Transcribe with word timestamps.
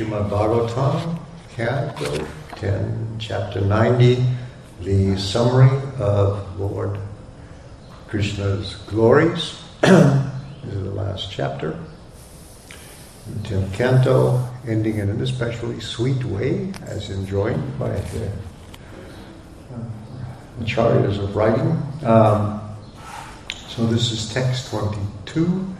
Srimad 0.00 0.30
Bhagavatam, 0.30 1.18
Canto 1.54 2.26
10, 2.56 3.16
Chapter 3.18 3.60
90, 3.60 4.24
the 4.80 5.18
summary 5.18 5.68
of 5.98 6.58
Lord 6.58 6.98
Krishna's 8.08 8.76
glories. 8.86 9.62
this 9.82 10.72
is 10.72 10.84
the 10.84 10.90
last 10.90 11.30
chapter. 11.30 11.78
The 13.26 13.48
10th 13.50 13.74
canto, 13.74 14.42
ending 14.66 14.96
in 14.96 15.10
an 15.10 15.20
especially 15.20 15.80
sweet 15.80 16.24
way, 16.24 16.72
as 16.86 17.10
enjoined 17.10 17.78
by 17.78 17.90
the 17.90 18.26
uh, 19.70 20.62
acharyas 20.62 21.22
of 21.22 21.36
writing. 21.36 21.72
Um, 22.06 22.58
so 23.68 23.84
this 23.86 24.12
is 24.12 24.32
text 24.32 24.70
22. 24.70 25.74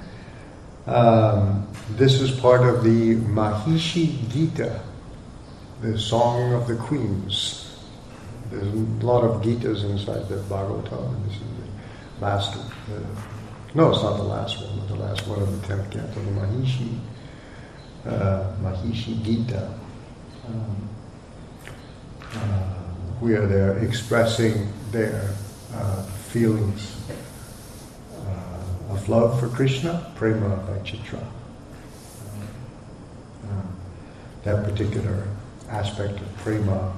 Um, 0.91 1.69
this 1.91 2.21
is 2.21 2.33
part 2.33 2.63
of 2.63 2.83
the 2.83 3.15
Mahishi 3.15 4.29
Gita, 4.29 4.81
the 5.83 5.97
Song 5.97 6.53
of 6.53 6.67
the 6.67 6.75
Queens. 6.75 7.77
There's 8.51 8.67
a 8.67 9.07
lot 9.07 9.23
of 9.23 9.41
Gitas 9.41 9.85
inside 9.89 10.29
the 10.29 10.39
Bhagavatam, 10.49 11.25
this 11.27 11.37
is 11.37 11.43
the 12.19 12.25
last. 12.25 12.57
Uh, 12.57 12.99
no, 13.73 13.91
it's 13.93 14.03
not 14.03 14.17
the 14.17 14.25
last 14.25 14.61
one, 14.61 14.81
but 14.81 14.89
the 14.89 14.97
last 14.97 15.29
one 15.29 15.41
of 15.41 15.63
the 15.63 15.69
tenth 15.69 15.89
canto, 15.93 16.21
the 16.25 16.31
Mahishi 16.33 16.99
uh, 18.05 18.53
Mahishi 18.61 19.23
Gita. 19.23 19.73
Um, 20.49 20.89
uh, 22.35 23.47
they're 23.47 23.79
expressing 23.79 24.73
their 24.91 25.37
uh, 25.73 26.03
feelings 26.03 26.97
love 29.09 29.39
for 29.41 29.49
Krishna, 29.49 30.13
prema 30.15 30.57
by 30.57 30.79
Uh, 33.45 33.63
that 34.45 34.65
particular 34.65 35.27
aspect 35.69 36.21
of 36.21 36.37
prema 36.39 36.93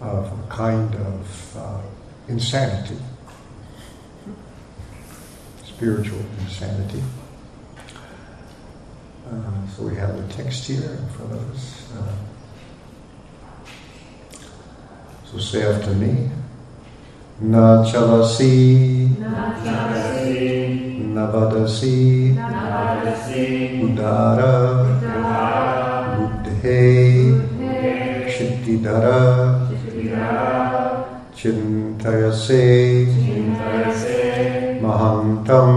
of 0.00 0.26
a 0.26 0.46
kind 0.48 0.94
of 0.94 1.56
uh, 1.56 1.80
insanity, 2.28 2.98
spiritual 5.64 6.24
insanity. 6.40 7.02
Uh, 9.30 9.66
so 9.76 9.84
we 9.84 9.94
have 9.94 10.16
the 10.16 10.34
text 10.34 10.66
here 10.66 10.90
in 10.90 11.08
front 11.10 11.32
of 11.32 11.50
us. 11.54 11.88
Uh, 11.96 12.14
so 15.30 15.38
say 15.38 15.62
after 15.62 15.94
me. 15.94 16.30
Na 17.42 17.82
chalasi, 17.82 19.10
Navasi. 19.18 21.02
navadasi, 21.10 22.38
Navasi. 22.38 23.82
udara, 23.82 24.86
Udara. 24.86 26.22
buddhe, 26.22 27.34
shittidara, 28.30 29.58
Vidara. 29.90 31.02
chintayase, 31.34 33.10
Chintayase. 33.10 34.78
mahantam, 34.78 35.70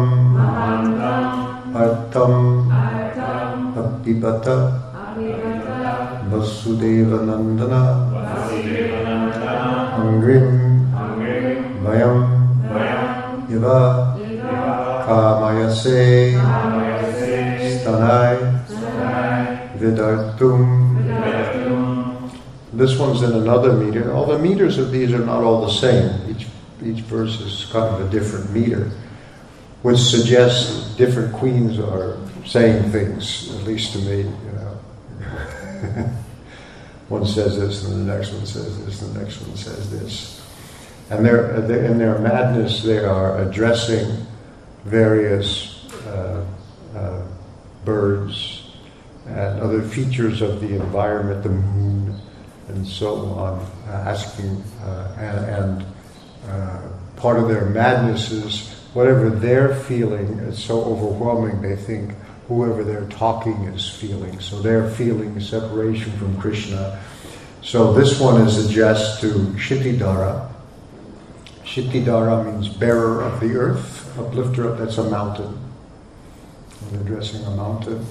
vayam, 11.86 13.48
Viva. 13.48 14.18
Kamayase. 15.06 16.34
Stanai. 17.80 18.36
Vidartum. 19.78 20.96
This 22.74 22.98
one's 22.98 23.22
in 23.22 23.32
another 23.32 23.74
meter. 23.74 24.12
All 24.14 24.26
the 24.26 24.40
meters 24.40 24.78
of 24.78 24.92
these 24.92 25.14
are 25.14 25.20
not 25.20 25.44
all 25.44 25.62
the 25.66 25.72
same. 25.72 26.10
Each 26.30 26.48
each 26.84 27.02
verse 27.02 27.40
is 27.40 27.66
kind 27.72 27.96
of 27.96 28.02
a 28.08 28.10
different 28.10 28.52
meter, 28.52 28.92
which 29.82 29.98
suggests 29.98 30.94
different 30.98 31.34
queens 31.34 31.80
are 31.80 32.18
saying 32.46 32.92
things, 32.92 33.50
at 33.56 33.64
least 33.64 33.94
to 33.94 34.00
me, 34.00 34.18
you 34.18 34.52
know. 34.54 34.80
one 37.10 37.26
says 37.26 37.58
this, 37.58 37.86
and 37.86 38.08
the 38.08 38.14
next 38.14 38.34
one 38.34 38.46
says 38.46 38.86
this, 38.86 39.02
and 39.02 39.16
the 39.16 39.20
next 39.22 39.42
one 39.42 39.56
says 39.56 39.90
this. 39.90 40.45
And 41.10 41.26
they're, 41.26 41.62
they're- 41.62 41.86
in 41.86 41.98
their 41.98 42.18
madness, 42.20 42.84
they 42.84 43.00
are 43.00 43.42
addressing 43.42 44.26
various 44.86 45.86
uh, 46.08 46.46
uh, 46.96 47.22
birds 47.84 48.64
and 49.28 49.60
other 49.60 49.82
features 49.82 50.42
of 50.42 50.62
the 50.62 50.76
environment, 50.76 51.44
the 51.44 51.50
moon, 51.50 52.20
and 52.68 52.86
so 52.88 53.16
on, 53.16 53.60
uh, 53.88 53.92
asking, 53.92 54.62
uh, 54.84 55.16
and, 55.20 55.46
and 55.46 55.86
uh, 56.48 56.82
part 57.16 57.40
of 57.40 57.48
their 57.48 57.66
madness 57.66 58.32
is 58.32 58.70
whatever 58.94 59.30
they're 59.30 59.76
feeling 59.76 60.40
is 60.40 60.64
so 60.64 60.84
overwhelming, 60.84 61.62
they 61.62 61.76
think 61.76 62.14
whoever 62.48 62.84
they're 62.84 63.08
talking 63.10 63.64
is 63.66 63.90
feeling. 63.90 64.40
So 64.40 64.62
they're 64.62 64.90
feeling 64.92 65.40
separation 65.40 66.12
from 66.14 66.40
Krishna. 66.40 67.00
So 67.62 67.94
this 67.94 68.20
one 68.20 68.42
is 68.42 68.70
addressed 68.70 69.22
to 69.22 69.28
Shittidara. 69.58 70.52
Shittidara 71.66 72.46
means 72.46 72.70
bearer 72.70 73.24
of 73.24 73.40
the 73.40 73.56
earth, 73.56 74.18
uplifter 74.20 74.70
of, 74.70 74.78
that's 74.78 74.98
a 75.00 75.10
mountain. 75.10 75.60
They're 76.92 77.02
addressing 77.02 77.44
a 77.46 77.52
mountain 77.52 78.06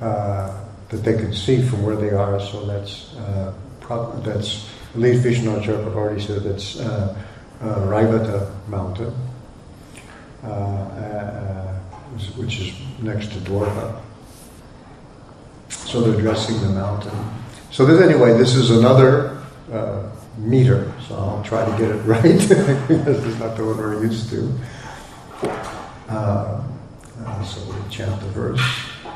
uh, 0.00 0.64
that 0.88 1.04
they 1.04 1.14
can 1.14 1.34
see 1.34 1.62
from 1.62 1.82
where 1.82 1.96
they 1.96 2.10
are, 2.10 2.40
so 2.40 2.64
that's, 2.64 3.14
uh, 3.16 3.52
pro- 3.80 4.18
that's, 4.20 4.70
at 4.94 5.00
least 5.00 5.22
Vishvanatha 5.22 5.94
already 5.94 6.20
said 6.20 6.42
that's 6.44 6.80
uh, 6.80 7.22
uh, 7.60 7.64
Raivata 7.80 8.50
mountain, 8.68 9.14
uh, 10.42 10.46
uh, 10.46 11.74
which 12.36 12.58
is 12.58 12.74
next 13.02 13.32
to 13.32 13.38
Dwarka. 13.40 14.00
So 15.68 16.00
they're 16.00 16.18
addressing 16.18 16.60
the 16.62 16.70
mountain. 16.70 17.12
So 17.70 17.84
this, 17.84 18.00
anyway, 18.00 18.36
this 18.36 18.54
is 18.54 18.70
another 18.70 19.38
uh, 19.70 20.08
meter. 20.38 20.92
So 21.12 21.18
I'll 21.18 21.42
try 21.44 21.62
to 21.62 21.70
get 21.76 21.90
it 21.90 22.00
right 22.08 22.40
because 22.88 23.22
it's 23.26 23.38
not 23.38 23.54
the 23.54 23.66
one 23.66 23.76
we're 23.76 24.02
used 24.02 24.30
to. 24.30 24.50
Uh, 26.08 26.62
uh, 27.20 27.44
so 27.44 27.60
we 27.68 27.76
chant 27.90 28.18
the 28.22 28.28
verse. 28.28 28.58
Uh, 29.04 29.10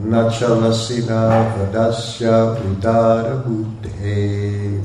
Nachalasina 0.00 1.52
vadasya 1.52 2.56
udara 2.56 3.44
buddhe 3.44 4.80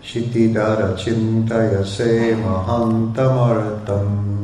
Shitidara 0.00 0.96
chintayase 0.96 2.32
mahantamartam 2.40 4.41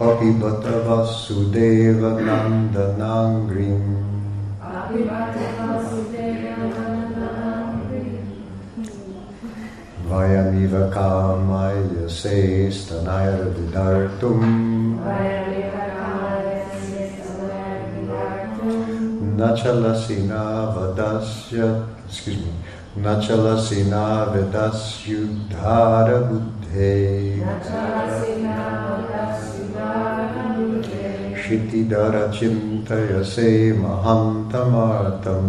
Abhibata 0.00 0.82
vasudeva 0.82 2.18
nandanangrim. 2.18 3.84
Vayamiva 10.10 10.90
kamaya 10.90 12.10
se 12.10 12.70
stanayara 12.70 13.48
vidartum 13.54 14.40
Nachalasina 19.36 20.74
vadasya 20.74 21.68
excuse 22.08 22.38
me 22.38 22.52
Nachalasina 23.00 24.26
vedasyudhara 24.34 26.18
buddhe. 26.28 27.38
Shitidara 27.62 28.83
chintayase 32.32 33.76
mahantamartam 33.76 35.44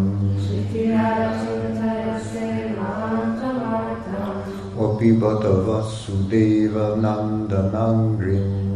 O 4.78 5.00
Pibata 5.00 5.56
Vasudeva 5.64 7.00
Nandanangrim 7.00 8.76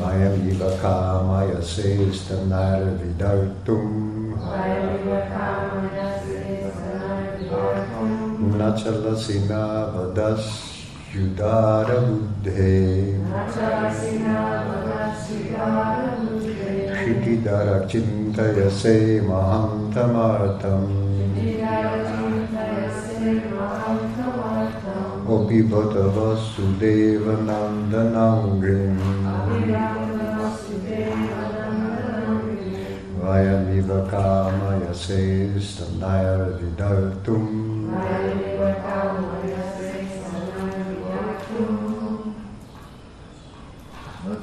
Mayamiva 0.00 0.70
Kamaya 0.80 1.60
Sestanara 1.60 2.96
Vidartum 2.96 4.32
Nachalasina 8.56 9.92
Vadas 9.92 10.79
Yudara 11.12 11.98
Buddhe 12.06 13.18
Shikidara 16.94 17.82
Chintayase 17.90 19.18
Mahantamartam 19.26 20.86
O 25.26 25.46
Pibata 25.48 26.04
Vasudeva 26.14 27.34
Nandanangrim 27.42 28.96
Vayamiva 33.18 34.00
Kamaya 34.08 34.94
Sestanara 34.94 36.54
Vidartum 36.56 37.70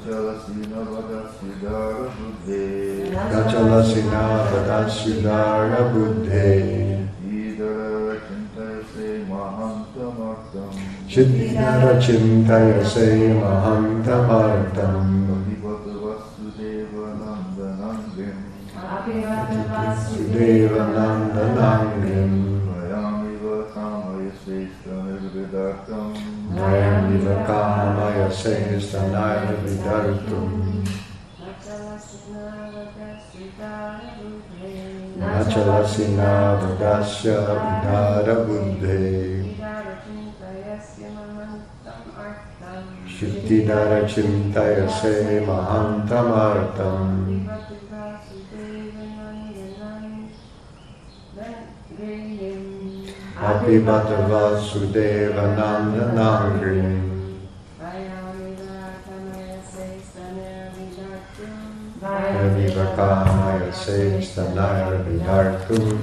Nachalasina 0.08 0.80
Vadasidara 0.88 2.08
Buddhe 2.16 3.12
Nachalasina 3.12 4.48
Vadasyudara 4.48 5.92
Buddhe 5.92 7.04
Idara 7.28 8.16
Chintayase 8.24 9.28
Mahantamartam 9.28 10.72
Chittara 11.06 11.92
Chintayase 12.00 13.36
Mahantamartam 13.36 15.28
Adhipata 18.78 19.58
Vayamiva 27.18 27.46
Kamaya 27.46 28.30
Sestanara 28.30 29.56
Vidartum 29.62 30.84
Nachalasina 35.18 36.58
Vadasya 36.60 37.38
Vidara 37.58 38.36
Buddhe. 38.46 39.56
Shittidara 43.08 44.00
Chintayase 53.38 53.78
Mahantamartam 53.78 54.16
Abhibhata 54.18 54.26
Vasudeva 54.28 55.44
Nandanangrim 55.54 56.98
Vayamiva 62.02 62.86
Kamaya 62.96 63.70
Sestanara 63.72 64.98
Vidartum 65.04 65.98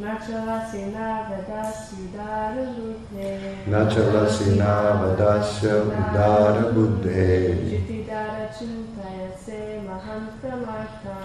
Nachalasena 0.00 1.08
Vadasyudara 1.30 2.64
Buddhe 2.74 3.30
Nachalasina 3.66 4.72
Vadasya 5.00 5.74
Vidara 5.90 6.64
Buddhe 6.74 7.32
Jitidara 7.70 8.44
Chintayase 8.54 9.60
Mahantamartam 9.86 10.44
Shittidara 10.94 11.23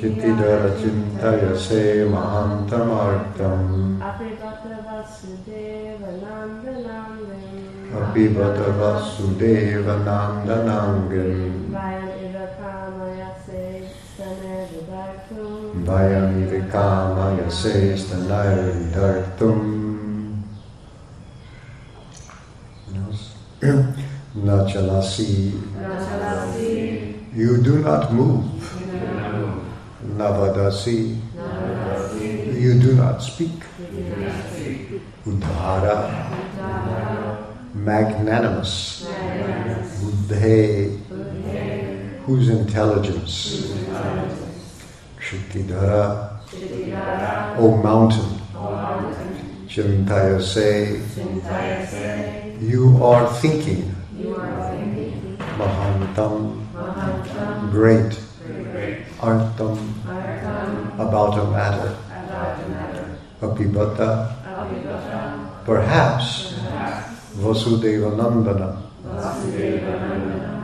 Chintayase 0.00 2.08
Mahantamartam 2.08 4.00
Apribhata 4.00 4.80
Vasudeva 4.80 6.16
Nandanandam 6.24 7.92
Abhibhata 7.92 8.72
Vasudeva 8.80 10.00
Nandanangam 10.00 11.68
Vayam 11.68 12.16
Iva 12.16 12.48
Kamayase 12.56 13.92
Sanevidartum 14.16 15.84
Vayamivikamaya 15.84 17.44
Sestanayaridartum 17.52 19.60
Nachalasi. 24.34 25.52
Nachalasi. 25.76 27.14
You 27.34 27.62
do 27.62 27.78
not 27.80 28.12
move 28.12 28.44
Navadasi. 30.04 31.16
You 32.60 32.80
do 32.80 32.94
not 32.94 33.22
speak. 33.22 33.50
Udhara 35.26 36.10
Magnanimous. 37.74 39.06
Buddhe. 40.00 40.98
Whose 42.24 42.48
intelligence? 42.48 43.74
Shikidhara 45.18 46.30
O 47.58 47.76
mountain. 47.76 48.40
Chintayase 49.68 51.00
You 52.60 53.04
are 53.04 53.26
thinking. 53.34 53.94
Mahantam. 55.58 56.66
Great 57.70 58.18
Artam 59.20 59.76
About 60.98 61.38
a 61.38 61.44
matter. 61.50 61.96
Apibata 63.42 64.34
Perhaps 65.66 66.54
Vasudeva 67.36 68.16
Nandana 68.16 68.76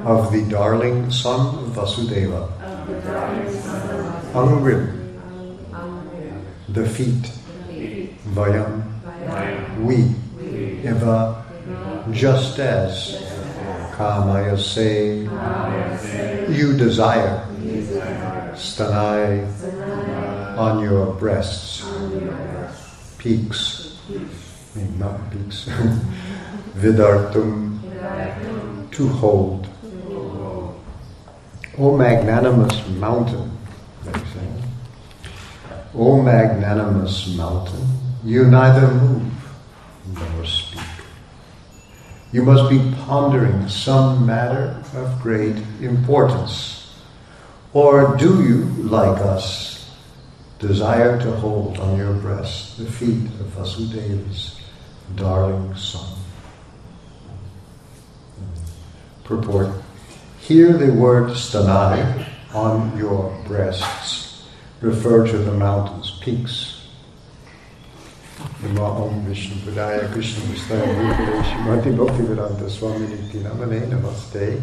of 0.07 0.33
the 0.33 0.43
darling 0.49 1.11
son 1.11 1.41
of 1.59 1.71
Vasudeva. 1.77 2.49
Angrim 4.33 4.97
the 6.71 6.89
feet 6.89 7.31
Vayam. 8.35 8.83
We. 9.83 10.15
Eva. 10.83 11.45
Just 12.11 12.59
as 12.59 13.23
Kamaya 13.97 14.59
say 14.59 15.23
you 16.53 16.77
desire 16.77 17.45
Stanai 18.57 19.47
on 20.57 20.83
your 20.83 21.13
breasts. 21.15 21.85
Peaks. 23.19 23.99
Not 24.99 25.31
peaks. 25.31 25.65
Vidartum 26.77 27.81
to 28.93 29.09
hold. 29.09 29.69
O 31.79 31.97
magnanimous 31.97 32.89
mountain 32.89 33.59
they 34.05 34.13
say. 34.13 34.49
O 35.95 36.23
magnanimous 36.23 37.37
mountain 37.37 37.87
you 38.25 38.47
neither 38.47 38.89
move 38.89 39.33
nor 40.15 40.45
speak. 40.47 40.81
You 42.33 42.43
must 42.43 42.71
be 42.71 42.95
pondering 43.05 43.69
some 43.69 44.25
matter 44.25 44.83
of 44.95 45.21
great 45.23 45.57
importance 45.81 46.76
or 47.77 48.17
do 48.17 48.43
you 48.43 48.65
like 48.89 49.21
us 49.21 49.93
desire 50.59 51.21
to 51.21 51.31
hold 51.33 51.79
on 51.79 51.99
your 51.99 52.15
breast 52.15 52.79
the 52.79 52.87
feet 52.87 53.27
of 53.39 53.47
Vasudeva's 53.53 54.59
darling 55.15 55.77
son 55.77 56.17
purport. 59.25 59.69
Here 60.41 60.73
the 60.73 60.91
word 60.91 61.33
stanai, 61.33 62.27
on 62.55 62.97
your 62.97 63.37
breasts, 63.47 64.49
refer 64.81 65.27
to 65.27 65.37
the 65.37 65.53
mountains, 65.53 66.19
peaks. 66.23 66.89
Vishnu 68.63 69.57
Krishna 70.13 70.45
Vistaya 70.45 70.87
Namaste 73.91 74.63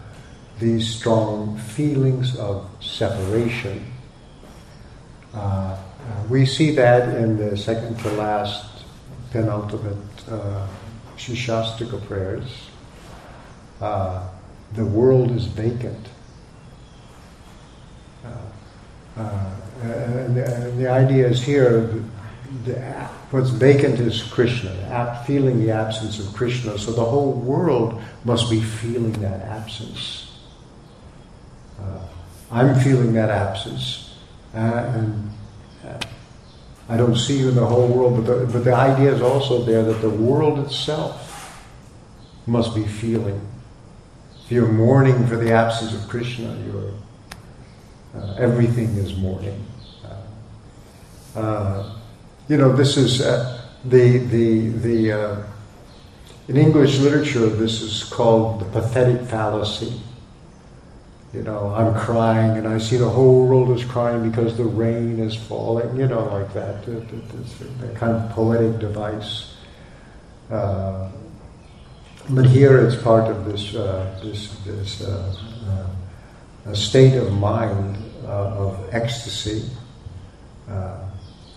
these 0.61 0.87
strong 0.87 1.57
feelings 1.57 2.37
of 2.37 2.69
separation. 2.79 3.83
Uh, 5.33 5.37
uh, 5.37 5.77
we 6.29 6.45
see 6.45 6.75
that 6.75 7.17
in 7.17 7.35
the 7.35 7.57
second 7.57 7.97
to 7.99 8.11
last 8.11 8.83
penultimate 9.31 9.97
uh, 10.29 10.67
Shikshashtaka 11.17 12.05
prayers. 12.05 12.69
Uh, 13.81 14.27
the 14.73 14.85
world 14.85 15.31
is 15.31 15.45
vacant. 15.45 16.07
Uh, 18.23 18.29
uh, 19.17 19.55
and, 19.81 20.37
and 20.37 20.79
the 20.79 20.87
idea 20.87 21.27
is 21.27 21.41
here, 21.41 21.81
the, 21.81 22.03
the, 22.65 22.79
what's 23.31 23.49
vacant 23.49 23.99
is 23.99 24.21
Krishna, 24.21 25.23
feeling 25.25 25.59
the 25.59 25.71
absence 25.71 26.19
of 26.19 26.31
Krishna. 26.35 26.77
So 26.77 26.91
the 26.91 27.03
whole 27.03 27.31
world 27.31 27.99
must 28.25 28.47
be 28.51 28.61
feeling 28.61 29.13
that 29.13 29.41
absence. 29.41 30.30
Uh, 31.81 31.99
I'm 32.51 32.79
feeling 32.79 33.13
that 33.13 33.29
absence. 33.29 34.15
Uh, 34.53 34.57
and 34.57 35.31
uh, 35.87 35.99
I 36.89 36.97
don't 36.97 37.15
see 37.15 37.39
you 37.39 37.49
in 37.49 37.55
the 37.55 37.65
whole 37.65 37.87
world, 37.87 38.17
but 38.17 38.39
the, 38.39 38.45
but 38.45 38.63
the 38.65 38.73
idea 38.73 39.13
is 39.13 39.21
also 39.21 39.63
there 39.63 39.83
that 39.83 40.01
the 40.01 40.09
world 40.09 40.59
itself 40.59 41.27
must 42.45 42.75
be 42.75 42.85
feeling. 42.85 43.39
If 44.43 44.51
you're 44.51 44.67
mourning 44.67 45.25
for 45.27 45.37
the 45.37 45.53
absence 45.53 45.93
of 45.93 46.09
Krishna, 46.09 46.57
you're, 46.65 48.21
uh, 48.21 48.35
everything 48.37 48.89
is 48.97 49.15
mourning. 49.15 49.65
Uh, 51.33 51.95
you 52.49 52.57
know, 52.57 52.75
this 52.75 52.97
is 52.97 53.19
the 53.19 53.61
the 53.85 54.67
the 54.67 55.45
in 56.49 56.57
English 56.57 56.99
literature. 56.99 57.47
This 57.47 57.81
is 57.81 58.03
called 58.03 58.59
the 58.59 58.65
pathetic 58.65 59.21
fallacy. 59.29 60.01
You 61.33 61.43
know, 61.43 61.73
I'm 61.73 61.93
crying 61.93 62.57
and 62.57 62.67
I 62.67 62.77
see 62.77 62.97
the 62.97 63.09
whole 63.09 63.47
world 63.47 63.71
is 63.71 63.85
crying 63.85 64.29
because 64.29 64.57
the 64.57 64.65
rain 64.65 65.19
is 65.19 65.33
falling. 65.33 65.95
You 65.95 66.07
know, 66.07 66.25
like 66.25 66.53
that. 66.53 66.85
That 66.85 67.95
kind 67.95 68.15
of 68.15 68.29
poetic 68.31 68.79
device. 68.79 69.55
Uh, 70.49 71.09
but 72.29 72.45
here 72.45 72.77
it's 72.85 73.01
part 73.01 73.31
of 73.31 73.45
this 73.45 73.73
uh, 73.73 74.19
this 74.21 74.57
this 74.65 75.01
uh, 75.01 75.35
uh, 76.65 76.73
state 76.73 77.15
of 77.15 77.31
mind 77.33 77.97
uh, 78.25 78.65
of 78.65 78.89
ecstasy 78.93 79.69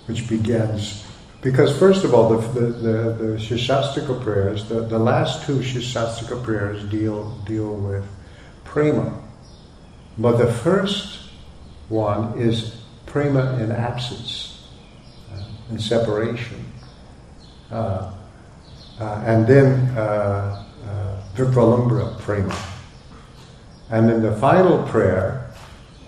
which 0.07 0.29
begins 0.29 1.05
because 1.45 1.77
first 1.79 2.05
of 2.05 2.15
all, 2.15 2.31
the 2.31 2.49
the, 2.49 2.67
the, 2.67 2.93
the 3.13 3.25
Shikshashtaka 3.37 4.23
prayers, 4.23 4.67
the, 4.67 4.81
the 4.81 4.99
last 4.99 5.45
two 5.45 5.59
Shikshashtaka 5.59 6.43
prayers 6.43 6.83
deal 6.85 7.31
deal 7.45 7.75
with 7.75 8.05
prema, 8.65 9.13
but 10.19 10.37
the 10.37 10.53
first 10.53 11.31
one 11.89 12.39
is 12.39 12.83
prema 13.07 13.59
in 13.63 13.71
absence, 13.73 14.69
uh, 15.33 15.45
in 15.71 15.79
separation, 15.79 16.65
uh, 17.71 18.13
uh, 19.01 19.23
and 19.27 19.47
then 19.47 19.97
uh, 19.97 20.65
uh, 20.87 21.23
Vipralamba 21.35 22.19
prema, 22.21 22.57
and 23.91 24.09
then 24.09 24.23
the 24.23 24.37
final 24.37 24.83
prayer 24.89 25.53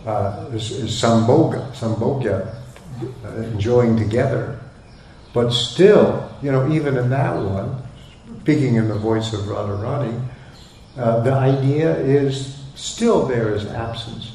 uh, 0.06 0.48
is, 0.52 0.70
is 0.70 0.90
Samboga, 0.90 1.70
Sambogya, 1.72 2.54
uh, 3.24 3.28
enjoying 3.42 3.96
together. 3.96 4.60
But 5.34 5.50
still, 5.50 6.30
you 6.42 6.50
know, 6.50 6.70
even 6.72 6.96
in 6.96 7.10
that 7.10 7.36
one, 7.36 7.82
speaking 8.40 8.76
in 8.76 8.88
the 8.88 8.94
voice 8.94 9.32
of 9.32 9.40
Radharani, 9.40 10.24
uh, 10.96 11.20
the 11.20 11.32
idea 11.32 11.94
is 11.98 12.64
still 12.76 13.26
there 13.26 13.52
is 13.52 13.66
absence. 13.66 14.32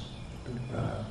Uh, 0.75 1.03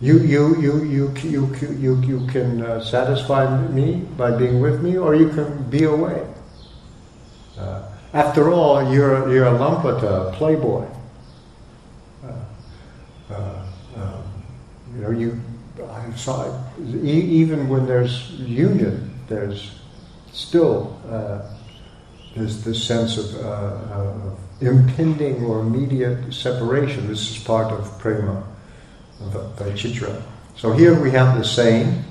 you, 0.00 0.20
you, 0.20 0.60
you, 0.60 0.84
you, 0.84 1.14
you, 1.24 1.56
you, 1.78 2.00
you 2.02 2.26
can 2.28 2.62
uh, 2.62 2.80
satisfy 2.84 3.44
me 3.68 3.96
by 4.16 4.30
being 4.30 4.60
with 4.60 4.80
me, 4.80 4.96
or 4.96 5.16
you 5.16 5.30
can 5.30 5.68
be 5.70 5.82
away. 5.82 6.24
Uh, 7.58 7.82
after 8.12 8.50
all, 8.50 8.92
you're, 8.92 9.32
you're 9.32 9.46
a 9.46 9.58
Lampata, 9.58 10.28
a 10.28 10.36
playboy. 10.36 10.86
Uh, 13.30 13.64
you 14.94 15.02
know, 15.02 15.10
you 15.10 15.40
I 15.82 16.12
saw 16.14 16.62
even 16.78 17.68
when 17.68 17.86
there's 17.86 18.30
union, 18.32 19.18
there's 19.28 19.72
still 20.32 21.00
uh, 21.10 21.42
there's 22.34 22.62
this 22.64 22.84
sense 22.84 23.16
of, 23.16 23.34
uh, 23.44 23.48
of, 23.94 24.38
impending 24.60 25.44
or 25.44 25.60
immediate 25.60 26.32
separation. 26.32 27.08
This 27.08 27.30
is 27.30 27.42
part 27.42 27.72
of 27.72 27.98
prema, 27.98 28.42
of 29.20 29.32
Chitra. 29.74 30.22
So 30.56 30.72
here 30.72 30.98
we 31.00 31.10
have 31.10 31.36
the 31.36 31.44
same. 31.44 32.04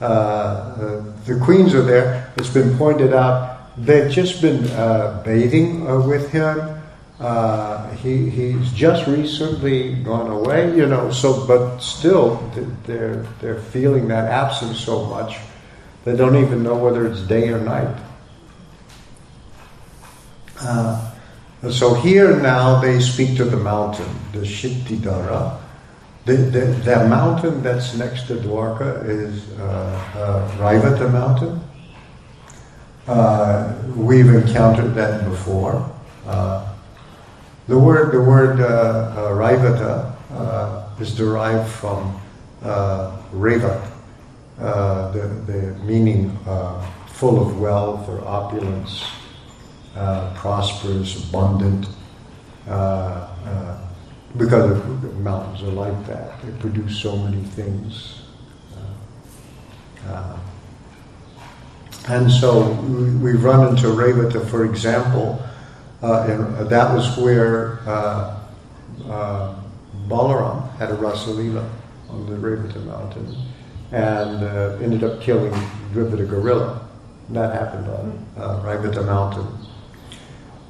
Uh, 0.00 0.04
uh, 0.04 1.04
the 1.24 1.40
queens 1.42 1.74
are 1.74 1.82
there. 1.82 2.32
It's 2.36 2.50
been 2.50 2.76
pointed 2.76 3.12
out 3.12 3.54
they've 3.76 4.10
just 4.10 4.40
been 4.40 4.66
uh, 4.72 5.22
bathing 5.24 5.88
uh, 5.88 6.00
with 6.00 6.30
him. 6.30 6.82
Uh, 7.20 7.90
he, 7.96 8.28
he's 8.28 8.72
just 8.72 9.06
recently 9.06 9.94
gone 9.94 10.30
away, 10.30 10.76
you 10.76 10.86
know, 10.86 11.10
so, 11.10 11.46
but 11.46 11.78
still 11.78 12.36
they're, 12.86 13.22
they're 13.40 13.60
feeling 13.60 14.08
that 14.08 14.30
absence 14.30 14.80
so 14.80 15.06
much, 15.06 15.38
they 16.04 16.16
don't 16.16 16.36
even 16.36 16.62
know 16.62 16.74
whether 16.74 17.06
it's 17.06 17.20
day 17.22 17.48
or 17.48 17.60
night. 17.60 17.96
Uh, 20.60 21.13
so 21.70 21.94
here 21.94 22.36
now 22.40 22.80
they 22.80 23.00
speak 23.00 23.36
to 23.36 23.44
the 23.44 23.56
mountain, 23.56 24.08
the 24.32 24.40
Shittidara. 24.40 25.60
The, 26.24 26.36
the, 26.36 26.60
the 26.84 27.06
mountain 27.08 27.62
that's 27.62 27.94
next 27.94 28.26
to 28.28 28.36
Dwarka 28.36 29.06
is 29.06 29.50
uh, 29.58 29.62
uh, 30.16 30.56
Raivata 30.56 31.12
mountain. 31.12 31.60
Uh, 33.06 33.74
we've 33.94 34.28
encountered 34.28 34.94
that 34.94 35.28
before. 35.28 35.90
Uh, 36.26 36.66
the 37.66 37.78
word, 37.78 38.12
the 38.12 38.20
word 38.20 38.60
uh, 38.60 38.64
uh, 38.64 39.30
Raivata 39.32 40.14
uh, 40.32 40.88
is 41.00 41.14
derived 41.14 41.70
from 41.70 42.20
uh, 42.62 43.16
the, 45.12 45.28
the 45.46 45.74
meaning 45.84 46.36
full 47.06 47.40
of 47.40 47.60
wealth 47.60 48.08
or 48.08 48.22
opulence, 48.26 49.04
uh, 49.96 50.32
prosperous, 50.34 51.28
abundant, 51.28 51.86
uh, 52.68 53.28
because 54.36 54.80
the 55.02 55.08
mountains 55.20 55.62
are 55.62 55.72
like 55.72 56.06
that. 56.06 56.42
They 56.42 56.50
produce 56.58 57.00
so 57.00 57.16
many 57.16 57.42
things. 57.42 58.20
and 62.06 62.30
so 62.30 62.70
we, 62.82 63.16
we 63.16 63.32
run 63.32 63.68
into 63.68 63.86
Revata, 63.86 64.44
for 64.50 64.64
example, 64.66 65.42
uh, 66.02 66.26
and 66.28 66.68
that 66.68 66.92
was 66.92 67.16
where 67.16 67.78
uh, 67.88 68.40
uh, 69.08 69.54
Balaram 70.06 70.76
had 70.76 70.90
a 70.90 70.96
Rasalila 70.96 71.66
on 72.10 72.26
the 72.28 72.36
Revata 72.36 72.84
mountain 72.84 73.34
and 73.92 74.42
uh, 74.44 74.76
ended 74.82 75.04
up 75.04 75.20
killing 75.20 75.52
Dvivida 75.92 76.28
gorilla. 76.28 76.86
That 77.30 77.54
happened 77.54 77.88
on 77.88 78.26
uh, 78.36 79.02
mountain. 79.06 79.46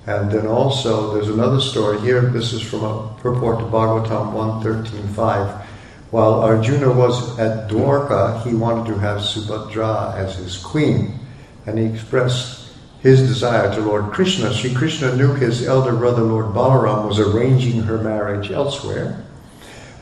And 0.07 0.31
then 0.31 0.47
also, 0.47 1.15
there's 1.15 1.29
another 1.29 1.61
story 1.61 1.99
here. 2.01 2.21
This 2.21 2.53
is 2.53 2.61
from 2.61 2.85
a 2.85 3.15
purport 3.21 3.59
to 3.61 3.65
Bhagavatam 3.65 4.35
113.5. 4.63 5.63
While 6.11 6.43
Arjuna 6.43 6.93
was 6.93 7.39
at 7.39 7.71
Dwarka, 7.71 8.45
he 8.45 8.55
wanted 8.55 8.87
to 8.93 8.99
have 8.99 9.21
Subhadra 9.21 10.15
as 10.15 10.37
his 10.37 10.59
queen. 10.59 11.19
And 11.67 11.79
he 11.79 11.87
expressed 11.87 12.69
his 13.01 13.23
desire 13.23 13.75
to 13.75 13.81
Lord 13.81 14.13
Krishna. 14.13 14.53
Sri 14.53 14.75
Krishna 14.75 15.17
knew 15.17 15.33
his 15.35 15.67
elder 15.67 15.97
brother, 15.97 16.23
Lord 16.23 16.55
Balaram, 16.55 17.09
was 17.09 17.19
arranging 17.19 17.83
her 17.83 17.99
marriage 17.99 18.51
elsewhere. 18.51 19.25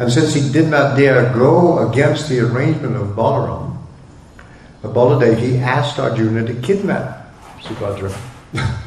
And 0.01 0.13
since 0.13 0.35
he 0.35 0.53
did 0.53 0.69
not 0.69 0.97
dare 0.97 1.33
go 1.33 1.89
against 1.89 2.29
the 2.29 2.41
arrangement 2.41 2.97
of 2.97 3.09
Balaram, 3.09 3.79
Baladev, 4.83 5.39
he 5.39 5.59
asked 5.59 6.01
Arjuna 6.01 6.45
to 6.47 6.55
kidnap 6.55 7.33
Subhadra. 7.61 8.13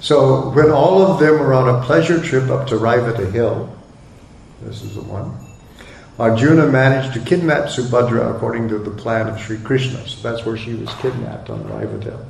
so 0.00 0.50
when 0.50 0.70
all 0.70 1.02
of 1.02 1.20
them 1.20 1.38
were 1.38 1.52
on 1.52 1.68
a 1.68 1.84
pleasure 1.84 2.22
trip 2.22 2.48
up 2.48 2.66
to 2.68 2.76
Raivata 2.76 3.30
Hill, 3.30 3.74
this 4.62 4.82
is 4.82 4.94
the 4.94 5.02
one, 5.02 5.38
Arjuna 6.18 6.66
managed 6.66 7.14
to 7.14 7.20
kidnap 7.20 7.66
Subhadra 7.66 8.34
according 8.34 8.68
to 8.68 8.78
the 8.78 8.90
plan 8.90 9.28
of 9.28 9.40
Sri 9.40 9.58
Krishna. 9.58 10.06
So 10.06 10.20
that's 10.28 10.44
where 10.44 10.56
she 10.56 10.74
was 10.74 10.92
kidnapped 10.94 11.48
on 11.48 11.64
Raivata 11.64 12.04
Hill. 12.04 12.26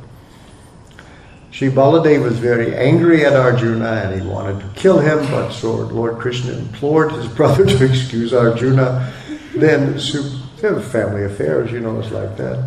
Sri 1.50 1.68
Baladev 1.68 2.22
was 2.22 2.38
very 2.38 2.74
angry 2.76 3.24
at 3.24 3.32
Arjuna 3.32 3.84
and 3.84 4.20
he 4.20 4.26
wanted 4.26 4.60
to 4.60 4.80
kill 4.80 5.00
him, 5.00 5.18
but 5.30 5.52
Lord 5.64 6.18
Krishna 6.18 6.52
implored 6.52 7.12
his 7.12 7.26
brother 7.36 7.66
to 7.66 7.84
excuse 7.84 8.32
Arjuna. 8.32 9.12
Then, 9.56 9.98
family 9.98 11.24
affairs, 11.24 11.72
you 11.72 11.80
know, 11.80 11.98
it's 11.98 12.12
like 12.12 12.36
that. 12.36 12.64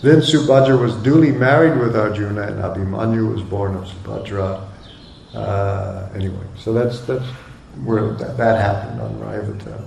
Then 0.00 0.18
Subhadra 0.20 0.80
was 0.80 0.94
duly 1.02 1.32
married 1.32 1.76
with 1.76 1.96
Arjuna, 1.96 2.42
and 2.42 2.62
Abhimanyu 2.62 3.32
was 3.32 3.42
born 3.42 3.74
of 3.74 3.84
Subhadra. 3.84 4.64
Uh, 5.34 6.08
anyway, 6.14 6.46
so 6.56 6.72
that's 6.72 7.00
that's 7.00 7.26
where 7.84 8.12
that, 8.12 8.36
that 8.36 8.60
happened 8.60 9.00
on 9.00 9.14
Raivata. 9.14 9.82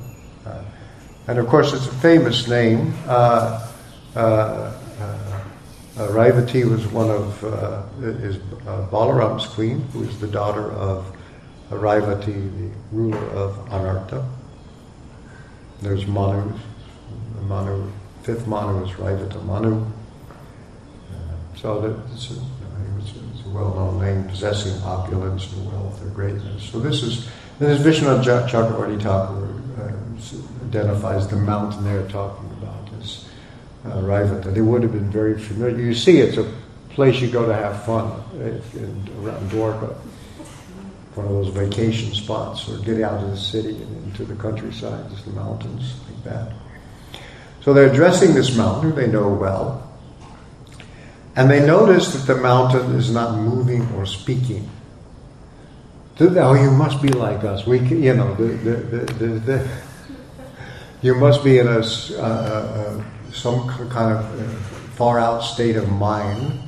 Uh, 0.46 0.64
and 1.28 1.40
of 1.40 1.48
course, 1.48 1.72
it's 1.72 1.88
a 1.88 1.94
famous 1.96 2.48
name. 2.50 2.94
Uh, 3.08 3.66
uh, 4.16 4.20
uh, 4.20 4.74
uh 5.98 6.08
Raivati 6.10 6.70
was 6.70 6.86
one 6.88 7.10
of 7.10 7.44
uh, 7.46 7.84
is 8.02 8.36
Balaram's 8.92 9.46
queen, 9.46 9.80
who 9.94 10.04
is 10.04 10.20
the 10.20 10.28
daughter 10.28 10.74
of 10.74 11.06
Raivati, 11.70 12.26
the 12.26 12.70
ruler 12.92 13.30
of 13.30 13.56
Anarta. 13.70 14.28
There's 15.82 16.06
Manu, 16.06 16.54
Manu, 17.44 17.90
fifth 18.24 18.46
Manu 18.46 18.86
is 18.86 18.92
Raivata 18.92 19.42
Manu. 19.46 19.86
So 21.62 21.80
that 21.80 21.96
it's 22.12 22.32
a, 22.32 22.34
it's 22.98 23.46
a 23.46 23.50
well-known 23.50 24.02
name, 24.02 24.28
possessing 24.28 24.82
opulence 24.82 25.52
and 25.54 25.72
wealth 25.72 26.04
or 26.04 26.10
greatness. 26.10 26.64
So 26.64 26.80
this 26.80 27.04
is, 27.04 27.30
this 27.60 27.80
is 27.80 27.86
Vishvanatha 27.86 28.50
Chakravarti 28.50 29.00
Thakur 29.00 29.62
uh, 29.80 30.66
identifies 30.66 31.28
the 31.28 31.36
mountain 31.36 31.84
they're 31.84 32.08
talking 32.10 32.50
about 32.60 32.90
as 33.00 33.30
uh, 33.86 33.90
Raivata. 33.98 34.52
They 34.52 34.62
would 34.62 34.82
have 34.82 34.92
been 34.92 35.12
very 35.12 35.40
familiar. 35.40 35.78
You 35.78 35.94
see, 35.94 36.18
it's 36.18 36.38
a 36.38 36.52
place 36.90 37.22
you 37.22 37.30
go 37.30 37.46
to 37.46 37.54
have 37.54 37.86
fun 37.86 38.24
if, 38.40 38.74
in, 38.74 39.08
around 39.22 39.52
Dwarka. 39.52 39.94
One 41.14 41.28
of 41.28 41.32
those 41.34 41.50
vacation 41.50 42.12
spots, 42.16 42.68
or 42.70 42.80
get 42.80 43.02
out 43.04 43.24
of 43.24 43.30
the 43.30 43.38
city 43.38 43.76
and 43.76 44.06
into 44.06 44.26
the 44.26 44.36
countryside, 44.42 45.10
just 45.12 45.26
the 45.26 45.32
mountains 45.32 45.94
like 46.08 46.24
that. 46.24 46.54
So 47.62 47.72
they're 47.72 47.92
addressing 47.92 48.34
this 48.34 48.56
mountain, 48.58 48.96
they 48.96 49.06
know 49.06 49.30
well, 49.30 49.91
and 51.36 51.50
they 51.50 51.66
notice 51.66 52.14
that 52.14 52.34
the 52.34 52.40
mountain 52.42 52.96
is 52.96 53.12
not 53.12 53.38
moving 53.38 53.90
or 53.94 54.06
speaking. 54.06 54.70
Oh, 56.20 56.54
you 56.54 56.70
must 56.70 57.02
be 57.02 57.10
like 57.10 57.44
us. 57.44 57.66
We, 57.66 57.80
can, 57.80 58.04
you 58.04 58.14
know, 58.14 58.36
the, 58.36 58.44
the, 58.44 58.76
the, 59.14 59.26
the, 59.40 59.82
you 61.02 61.16
must 61.16 61.44
be 61.44 61.58
in 61.58 61.68
a, 61.68 61.80
uh, 61.80 62.22
uh, 62.22 63.04
some 63.32 63.68
kind 63.90 64.18
of 64.18 64.40
uh, 64.40 64.44
far 64.96 65.20
out 65.20 65.40
state 65.40 65.78
of 65.78 65.90
mind. 65.90 66.60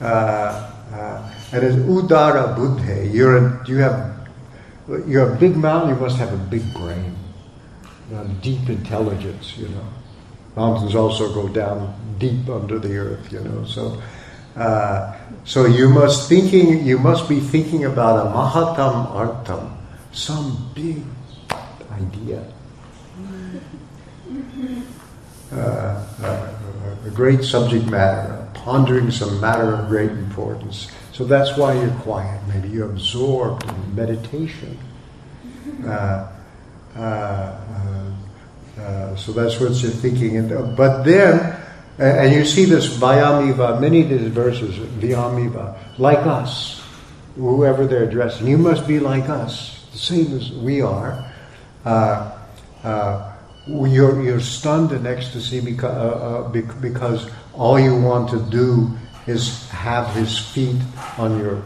Uh, 0.00 0.04
uh, 0.04 1.32
and 1.52 1.64
as 1.64 1.76
udara 1.76 2.56
buddhe, 2.56 3.12
you're 3.12 3.36
a, 3.36 3.68
you 3.68 3.76
have 3.76 4.28
you're 5.06 5.32
a 5.32 5.36
big 5.36 5.56
mountain. 5.56 5.94
You 5.94 6.00
must 6.00 6.16
have 6.16 6.32
a 6.32 6.44
big 6.50 6.74
brain, 6.74 7.14
deep 8.40 8.68
intelligence. 8.68 9.56
You 9.56 9.68
know, 9.68 9.86
mountains 10.56 10.96
also 10.96 11.32
go 11.32 11.46
down 11.48 11.94
deep 12.18 12.48
under 12.48 12.78
the 12.78 12.96
earth, 12.96 13.32
you 13.32 13.40
know. 13.40 13.64
So, 13.64 14.02
uh, 14.56 15.16
so 15.44 15.66
you 15.66 15.88
must 15.88 16.28
thinking, 16.28 16.84
you 16.84 16.98
must 16.98 17.28
be 17.28 17.40
thinking 17.40 17.84
about 17.84 18.26
a 18.26 18.30
mahatam 18.30 19.10
artam, 19.12 19.76
some 20.12 20.70
big 20.74 21.02
idea, 21.90 22.44
uh, 25.52 25.56
uh, 26.22 26.54
a 27.04 27.10
great 27.10 27.44
subject 27.44 27.86
matter, 27.86 28.48
pondering 28.54 29.10
some 29.10 29.40
matter 29.40 29.74
of 29.74 29.88
great 29.88 30.10
importance. 30.10 30.90
So 31.12 31.24
that's 31.24 31.56
why 31.56 31.74
you're 31.74 31.90
quiet. 32.00 32.40
Maybe 32.48 32.68
you're 32.68 32.90
absorbed 32.90 33.68
in 33.68 33.94
meditation. 33.94 34.78
Uh, 35.84 36.28
uh, 36.96 37.58
uh, 38.78 39.16
so 39.16 39.32
that's 39.32 39.60
what 39.60 39.72
you're 39.82 39.90
thinking. 39.90 40.36
And, 40.36 40.76
but 40.76 41.02
then 41.02 41.61
and 41.98 42.32
you 42.32 42.44
see 42.44 42.64
this 42.64 42.96
Vayamiva, 42.96 43.80
many 43.80 44.02
of 44.02 44.08
these 44.08 44.30
verses, 44.30 44.76
Vyamiva, 44.76 45.76
like 45.98 46.26
us, 46.26 46.82
whoever 47.36 47.86
they're 47.86 48.04
addressing. 48.04 48.46
You 48.46 48.58
must 48.58 48.86
be 48.86 48.98
like 48.98 49.28
us, 49.28 49.86
the 49.92 49.98
same 49.98 50.36
as 50.36 50.50
we 50.52 50.80
are. 50.80 51.30
Uh, 51.84 52.38
uh, 52.82 53.32
you're, 53.66 54.22
you're 54.22 54.40
stunned 54.40 54.92
in 54.92 55.06
ecstasy 55.06 55.60
because, 55.60 55.94
uh, 55.94 56.46
uh 56.46 56.74
because 56.80 57.30
all 57.54 57.78
you 57.78 58.00
want 58.00 58.30
to 58.30 58.40
do 58.50 58.90
is 59.26 59.68
have 59.70 60.12
his 60.14 60.38
feet 60.38 60.80
on 61.16 61.38
your 61.38 61.62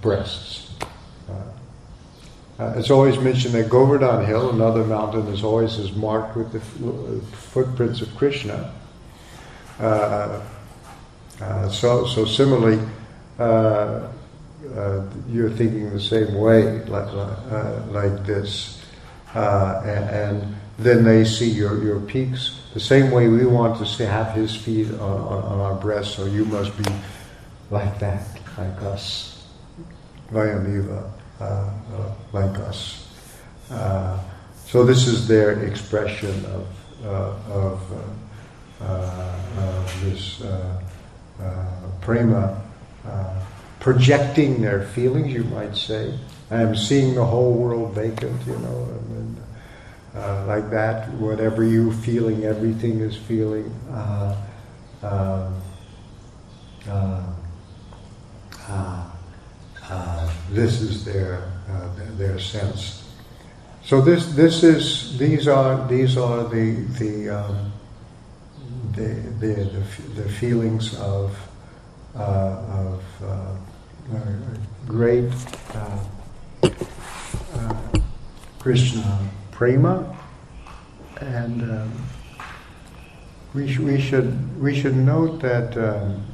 breasts. 0.00 0.70
Uh, 1.28 2.62
uh, 2.62 2.74
it's 2.76 2.90
always 2.90 3.18
mentioned 3.18 3.54
that 3.54 3.68
Govardhan 3.68 4.24
Hill, 4.24 4.50
another 4.50 4.84
mountain, 4.84 5.26
is 5.28 5.44
always 5.44 5.78
is 5.78 5.92
marked 5.92 6.36
with 6.36 6.52
the 6.52 6.60
footprints 7.36 8.00
of 8.00 8.14
Krishna. 8.16 8.72
Uh, 9.80 10.40
uh, 11.40 11.68
so, 11.68 12.06
so 12.06 12.24
similarly, 12.24 12.80
uh, 13.38 14.08
you're 15.28 15.50
thinking 15.50 15.90
the 15.90 16.00
same 16.00 16.34
way, 16.34 16.84
like, 16.84 17.12
like 17.90 18.24
this, 18.24 18.82
and, 19.34 20.10
and, 20.10 20.56
then 20.76 21.04
they 21.04 21.24
see 21.24 21.48
your, 21.48 21.80
your 21.84 22.00
peaks 22.00 22.60
the 22.74 22.80
same 22.80 23.12
way 23.12 23.28
we 23.28 23.46
want 23.46 23.78
to 23.78 23.86
see, 23.86 24.02
have 24.02 24.32
his 24.32 24.56
feet 24.56 24.90
on, 24.94 25.00
on, 25.00 25.42
on 25.44 25.60
our 25.60 25.76
breast, 25.76 26.16
so 26.16 26.24
you 26.24 26.44
must 26.44 26.76
be 26.76 26.84
like 27.70 28.00
that, 28.00 28.26
like 28.58 28.82
us. 28.82 29.46
Vayamiva, 30.32 31.08
uh, 31.40 31.44
uh, 31.44 32.14
like 32.32 32.58
us. 32.58 33.08
Uh, 33.70 34.18
so 34.66 34.84
this 34.84 35.06
is 35.06 35.28
their 35.28 35.62
expression 35.62 36.44
of, 36.46 36.66
of 37.04 37.80
this 40.00 40.40
uh, 40.42 40.80
uh, 41.40 41.66
prema 42.00 42.60
projecting 43.80 44.62
their 44.62 44.86
feelings, 44.86 45.32
you 45.32 45.44
might 45.44 45.76
say. 45.76 46.18
I 46.50 46.62
am 46.62 46.74
seeing 46.74 47.14
the 47.14 47.24
whole 47.24 47.52
world 47.52 47.94
vacant, 47.94 48.46
you 48.46 48.56
know, 48.58 48.88
and, 49.10 49.36
uh, 50.14 50.46
like 50.46 50.70
that. 50.70 51.10
Whatever 51.14 51.64
you 51.64 51.92
feeling, 51.92 52.44
everything 52.44 53.00
is 53.00 53.16
feeling. 53.16 53.70
Uh, 53.90 54.36
um, 55.02 55.62
uh, 59.90 60.30
this 60.50 60.80
is 60.80 61.04
their 61.04 61.50
their 62.16 62.38
sense. 62.38 63.04
So 63.84 64.00
this 64.00 64.26
this 64.34 64.62
is 64.62 65.18
these 65.18 65.46
are 65.46 65.86
these 65.88 66.16
are 66.16 66.44
the 66.44 66.72
the 66.98 67.28
um, 67.28 67.72
the, 68.96 69.14
the, 69.40 69.54
the, 69.54 70.22
the 70.22 70.28
feelings 70.28 70.94
of, 70.98 71.36
uh, 72.16 72.20
of 72.20 73.04
uh, 73.22 73.56
great 74.86 75.32
uh, 75.74 75.98
uh, 77.54 77.76
Krishna 78.58 79.18
prema, 79.50 80.16
and 81.20 81.62
um, 81.62 81.92
we, 83.54 83.72
sh- 83.72 83.78
we 83.78 84.00
should 84.00 84.60
we 84.60 84.78
should 84.78 84.96
note 84.96 85.40
that. 85.40 85.76
Um, 85.76 86.24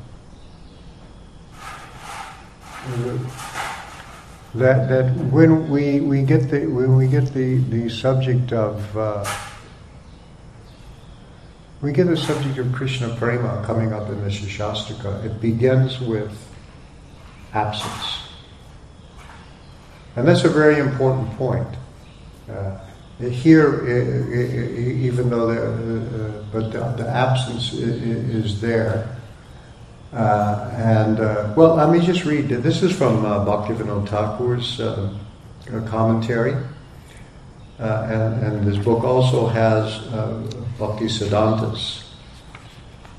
that 4.54 4.88
that 4.88 5.14
when 5.30 5.68
we, 5.70 6.00
we 6.00 6.22
get 6.22 6.50
the 6.50 6.66
when 6.66 6.96
we 6.96 7.06
get 7.06 7.32
the, 7.32 7.58
the 7.58 7.88
subject 7.88 8.52
of 8.52 8.96
uh, 8.96 9.24
we 11.82 11.92
get 11.92 12.06
the 12.06 12.16
subject 12.16 12.58
of 12.58 12.72
Krishna 12.72 13.14
Prema 13.16 13.62
coming 13.64 13.92
up 13.92 14.08
in 14.08 14.22
the 14.22 14.28
Shastrika. 14.28 15.24
It 15.24 15.40
begins 15.40 16.00
with 16.00 16.30
absence. 17.54 18.18
And 20.16 20.28
that's 20.28 20.44
a 20.44 20.48
very 20.50 20.78
important 20.78 21.30
point. 21.36 21.68
Uh, 22.50 22.78
here, 23.18 23.86
even 23.86 25.30
though 25.30 25.46
the, 25.46 25.60
uh, 25.60 26.44
but 26.52 26.72
the, 26.96 27.08
absence 27.08 27.72
is 27.74 28.60
there. 28.60 29.16
Uh, 30.12 30.70
and, 30.74 31.20
uh, 31.20 31.52
well, 31.56 31.76
let 31.76 31.90
me 31.90 32.04
just 32.04 32.24
read. 32.24 32.48
This 32.48 32.82
is 32.82 32.96
from 32.96 33.24
uh, 33.24 33.44
Bhaktivinoda 33.44 34.08
Thakur's 34.08 34.80
uh, 34.80 35.12
commentary. 35.86 36.54
Uh, 37.78 38.08
and, 38.10 38.44
and, 38.44 38.66
this 38.66 38.76
book 38.84 39.04
also 39.04 39.46
has 39.46 40.00
Bhakti 40.80 41.04
Siddhantas, 41.04 42.04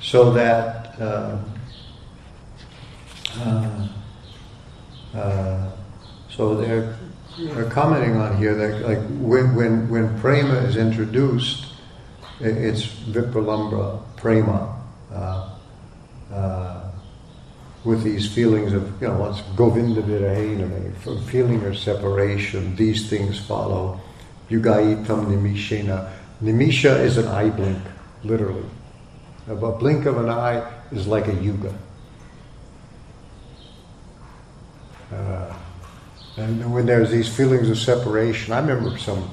so 0.01 0.31
that 0.31 0.99
uh, 0.99 1.37
uh, 3.37 3.87
uh, 5.15 5.71
so 6.29 6.55
they're, 6.55 6.97
they're, 7.37 7.69
commenting 7.69 8.17
on 8.17 8.35
here 8.37 8.55
that 8.55 8.81
like 8.81 8.99
when 9.19 9.53
when 9.55 9.87
when 9.89 10.19
prema 10.19 10.55
is 10.55 10.75
introduced, 10.75 11.73
it's 12.39 12.87
vipralamba 12.87 14.01
prema. 14.17 14.67
with 17.83 18.03
these 18.03 18.31
feelings 18.31 18.73
of, 18.73 19.01
you 19.01 19.07
know, 19.07 19.17
what's 19.17 19.41
Govinda 19.55 20.03
Virahename, 20.03 20.95
from 20.97 21.19
feeling 21.25 21.63
of 21.65 21.77
separation, 21.77 22.75
these 22.75 23.09
things 23.09 23.39
follow. 23.39 23.99
Yugaitam 24.49 25.25
Nimishena. 25.25 26.11
Nimisha 26.41 26.99
is 26.99 27.17
an 27.17 27.27
eye 27.27 27.49
blink, 27.49 27.81
literally. 28.23 28.65
A 29.47 29.55
blink 29.55 30.05
of 30.05 30.17
an 30.17 30.29
eye 30.29 30.67
is 30.91 31.07
like 31.07 31.27
a 31.27 31.33
yuga. 31.35 31.73
Uh, 35.11 35.53
and 36.37 36.73
when 36.73 36.85
there's 36.85 37.11
these 37.11 37.27
feelings 37.27 37.69
of 37.69 37.77
separation, 37.77 38.53
I 38.53 38.59
remember 38.59 38.97
some 38.97 39.29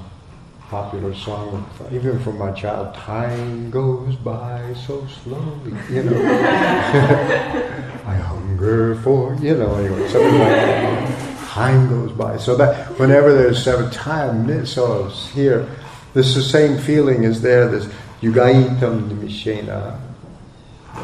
popular 0.69 1.15
song, 1.15 1.67
even 1.91 2.19
from 2.19 2.37
my 2.37 2.51
child, 2.51 2.93
time 2.93 3.71
goes 3.71 4.15
by 4.17 4.73
so 4.85 5.07
slowly, 5.07 5.73
you 5.89 6.03
know. 6.03 6.21
I 8.05 8.15
hunger 8.15 8.95
for, 9.01 9.33
you 9.35 9.55
know, 9.57 9.73
anyway, 9.75 10.07
something 10.09 10.37
like 10.37 10.49
that. 10.49 11.47
Time 11.47 11.89
goes 11.89 12.11
by. 12.11 12.37
So 12.37 12.55
that 12.57 12.99
whenever 12.99 13.33
there's 13.33 13.63
seven 13.63 13.89
time, 13.89 14.65
so 14.67 15.07
here, 15.33 15.67
this 16.13 16.35
the 16.35 16.41
same 16.41 16.77
feeling 16.77 17.23
is 17.23 17.41
there, 17.41 17.67
this 17.67 17.85
yugaitam 18.21 19.09
nimishena, 19.09 19.99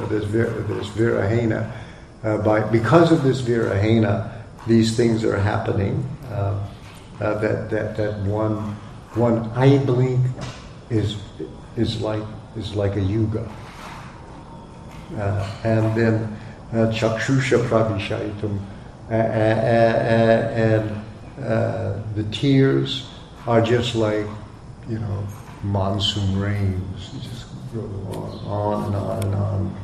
this, 0.10 0.26
this 0.32 0.88
virahena. 0.90 1.72
Uh, 2.24 2.38
by, 2.40 2.60
because 2.62 3.12
of 3.12 3.24
this 3.24 3.42
virahena, 3.42 4.32
these 4.68 4.98
things 4.98 5.24
are 5.24 5.38
happening. 5.38 6.04
Uh, 6.30 6.68
uh, 7.22 7.40
that, 7.40 7.70
that, 7.70 7.96
that 7.96 8.20
one 8.22 8.76
one 9.16 9.50
eye 9.52 9.78
blink 9.78 10.20
is 10.90 11.16
is 11.78 12.02
like 12.02 12.24
is 12.58 12.76
like 12.76 12.96
a 12.96 13.02
yuga. 13.02 13.50
Uh, 15.18 15.56
and 15.64 15.96
then 15.96 16.38
uh, 16.72 16.92
chakshusha 16.92 17.66
pravishaitum, 17.70 18.60
uh, 19.10 19.14
and 19.14 20.92
uh, 21.42 22.02
the 22.16 22.24
tears 22.32 23.08
are 23.48 23.62
just 23.62 23.96
like 23.96 24.26
you 24.90 25.00
know 25.00 25.28
monsoon 25.64 26.40
rains, 26.40 27.10
just 27.24 27.46
go 27.74 27.82
on, 28.14 28.46
on 28.46 28.84
and 28.86 28.96
on 28.96 29.24
and 29.24 29.36
on. 29.36 29.76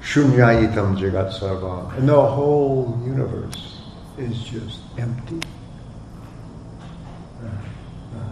Shunyayitam 0.00 0.98
jagat 0.98 1.38
sarva, 1.38 1.96
and 1.96 2.08
the 2.08 2.20
whole 2.20 3.00
universe 3.04 3.80
is 4.18 4.38
just 4.42 4.80
empty. 4.98 5.40
Uh, 7.42 7.46
uh, 7.46 8.30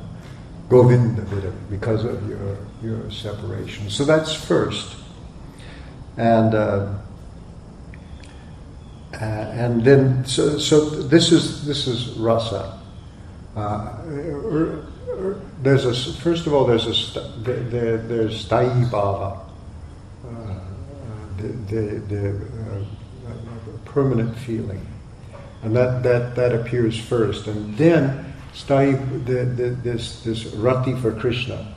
Govinda 0.69 1.23
because 1.71 2.05
of 2.05 2.29
your, 2.29 2.59
your 2.83 3.11
separation. 3.11 3.89
So 3.89 4.05
that's 4.05 4.35
first. 4.35 4.97
And 6.19 6.55
uh, 6.55 6.95
uh, 9.15 9.17
and 9.17 9.83
then 9.85 10.25
so, 10.25 10.59
so 10.59 10.81
this 10.91 11.33
is 11.33 11.65
this 11.65 11.87
is 11.87 12.17
rasa. 12.19 12.79
Uh, 13.57 13.97
er, 14.09 14.85
er, 15.09 15.41
Uh, 15.65 15.71
er, 15.71 15.75
er, 15.75 15.79
there's 15.79 15.85
a 15.85 16.13
first 16.21 16.47
of 16.47 16.55
all 16.55 16.65
there's 16.65 17.17
a 17.17 17.21
there, 17.41 17.99
there's 17.99 18.47
sthayi 18.47 18.85
bhava, 18.91 19.39
uh, 20.25 20.55
the, 21.37 21.49
the, 21.49 22.01
the 22.09 22.31
uh, 22.31 23.33
permanent 23.85 24.37
feeling, 24.37 24.87
and 25.63 25.75
that 25.77 26.03
that 26.03 26.35
that 26.37 26.53
appears 26.53 26.99
first, 26.99 27.47
and 27.47 27.77
then 27.77 28.33
study 28.53 28.93
the, 28.93 29.45
the, 29.45 29.71
this, 29.83 30.23
this 30.23 30.47
rati 30.47 30.95
for 30.97 31.13
Krishna. 31.13 31.75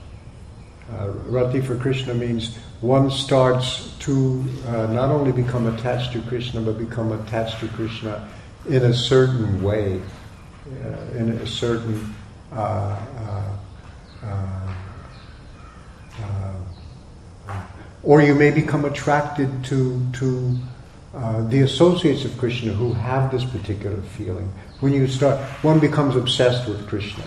Uh, 0.92 1.10
rati 1.28 1.62
for 1.62 1.76
Krishna 1.76 2.14
means 2.14 2.58
one 2.82 3.10
starts 3.10 3.96
to 4.00 4.44
uh, 4.68 4.86
not 4.88 5.10
only 5.10 5.32
become 5.32 5.68
attached 5.68 6.12
to 6.14 6.22
Krishna, 6.22 6.62
but 6.62 6.78
become 6.78 7.12
attached 7.12 7.60
to 7.62 7.68
Krishna 7.70 8.30
in 8.68 8.84
a 8.84 8.94
certain 8.94 9.64
way, 9.64 10.02
uh, 10.84 11.18
in 11.18 11.30
a 11.30 11.48
certain 11.48 12.14
uh, 12.52 12.56
uh, 12.56 13.00
uh, 13.18 13.58
Uh, 14.24 14.74
uh, 17.48 17.62
or 18.04 18.22
you 18.22 18.36
may 18.36 18.52
become 18.52 18.86
attracted 18.86 19.64
to 19.66 20.06
to 20.14 20.58
uh, 21.16 21.48
the 21.48 21.62
associates 21.62 22.26
of 22.26 22.38
Krishna 22.38 22.74
who 22.74 22.94
have 22.94 23.32
this 23.32 23.44
particular 23.44 24.02
feeling. 24.18 24.52
When 24.80 24.94
you 24.94 25.08
start, 25.08 25.40
one 25.64 25.80
becomes 25.80 26.16
obsessed 26.16 26.68
with 26.68 26.88
Krishna. 26.88 27.24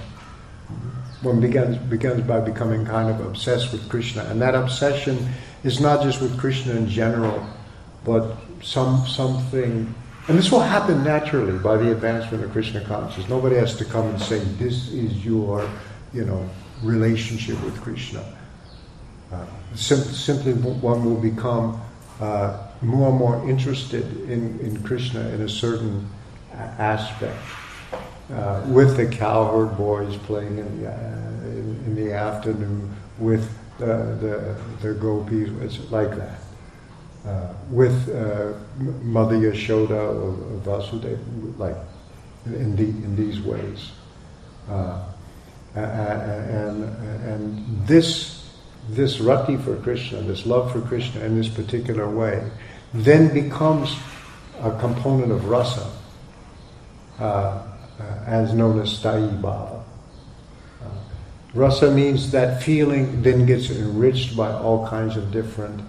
One 1.23 1.41
begins, 1.41 1.79
begins 1.79 2.23
by 2.23 2.41
becoming 2.41 2.85
kind 2.85 3.11
of 3.11 3.27
obsessed 3.27 3.73
with 3.73 3.89
Krishna. 3.89 4.25
And 4.25 4.41
that 4.41 4.55
obsession 4.55 5.29
is 5.65 5.81
not 5.81 6.03
just 6.03 6.21
with 6.21 6.39
Krishna 6.39 6.75
in 6.75 6.89
general, 6.89 7.45
but 8.05 8.37
some 8.63 9.07
something 9.07 9.95
and 10.29 10.37
this 10.37 10.53
will 10.53 10.61
happen 10.61 11.03
naturally 11.03 11.59
by 11.59 11.79
the 11.79 11.91
advancement 11.91 12.45
of 12.45 12.53
Krishna 12.53 12.83
consciousness. 12.83 13.31
Nobody 13.31 13.57
has 13.57 13.75
to 13.77 13.87
come 13.87 14.09
and 14.09 14.21
say, 14.21 14.39
this 14.39 14.91
is 14.93 15.25
your, 15.25 15.67
you 16.13 16.27
know, 16.27 16.47
relationship 16.83 17.63
with 17.65 17.81
Krishna. 17.81 18.25
Uh, 19.33 19.45
sim- 19.75 19.99
simply 19.99 20.53
one 20.55 21.05
will 21.05 21.21
become 21.21 21.81
uh, 22.21 22.67
more 22.81 23.09
and 23.09 23.19
more 23.19 23.49
interested 23.49 24.05
in, 24.31 24.59
in 24.61 24.83
Krishna 24.83 25.21
in 25.31 25.43
a 25.43 25.49
certain 25.49 26.09
aspect. 26.53 27.37
Uh, 28.33 28.63
with 28.67 28.97
the 28.97 29.07
cowherd 29.07 29.77
boys 29.79 30.17
playing 30.19 30.59
in 30.59 30.83
the, 30.83 30.91
uh, 30.91 30.95
in, 31.45 31.83
in, 31.87 31.95
the 31.95 32.13
afternoon, 32.13 32.95
with 33.19 33.51
the, 33.79 33.87
the, 33.87 34.57
the 34.83 34.93
gopis, 34.95 35.49
it's 35.63 35.91
like 35.91 36.11
that. 36.15 36.39
Uh, 37.27 37.55
with 37.71 38.09
uh, 38.11 38.53
Mother 39.03 39.37
Yashoda 39.37 39.91
or, 39.91 40.29
of 40.29 40.63
Vasudeva, 40.63 41.59
like 41.59 41.77
in, 42.47 42.77
the, 42.77 42.85
in 42.85 43.17
these 43.17 43.41
ways. 43.41 43.93
Uh, 44.69 45.05
and, 45.75 46.85
and 46.85 47.87
this, 47.87 48.51
this 48.89 49.21
rati 49.21 49.57
for 49.57 49.77
Krishna, 49.77 50.23
this 50.23 50.47
love 50.47 50.73
for 50.73 50.81
Krishna 50.81 51.25
in 51.25 51.37
this 51.37 51.49
particular 51.49 52.09
way, 52.09 52.43
then 52.95 53.33
becomes 53.33 53.97
a 54.61 54.71
component 54.79 55.33
of 55.33 55.45
rasa 55.45 55.91
uh, 57.19 57.23
uh, 57.23 57.65
as 58.27 58.55
known 58.55 58.81
as 58.81 58.99
sthayi 58.99 59.41
bhava. 59.41 59.83
Uh, 60.83 60.87
rasa 61.55 61.91
means 61.91 62.31
that 62.31 62.63
feeling 62.63 63.23
then 63.23 63.45
gets 63.45 63.71
enriched 63.71 64.37
by 64.37 64.53
all 64.53 64.87
kinds 64.87 65.17
of 65.17 65.31
different 65.31 65.81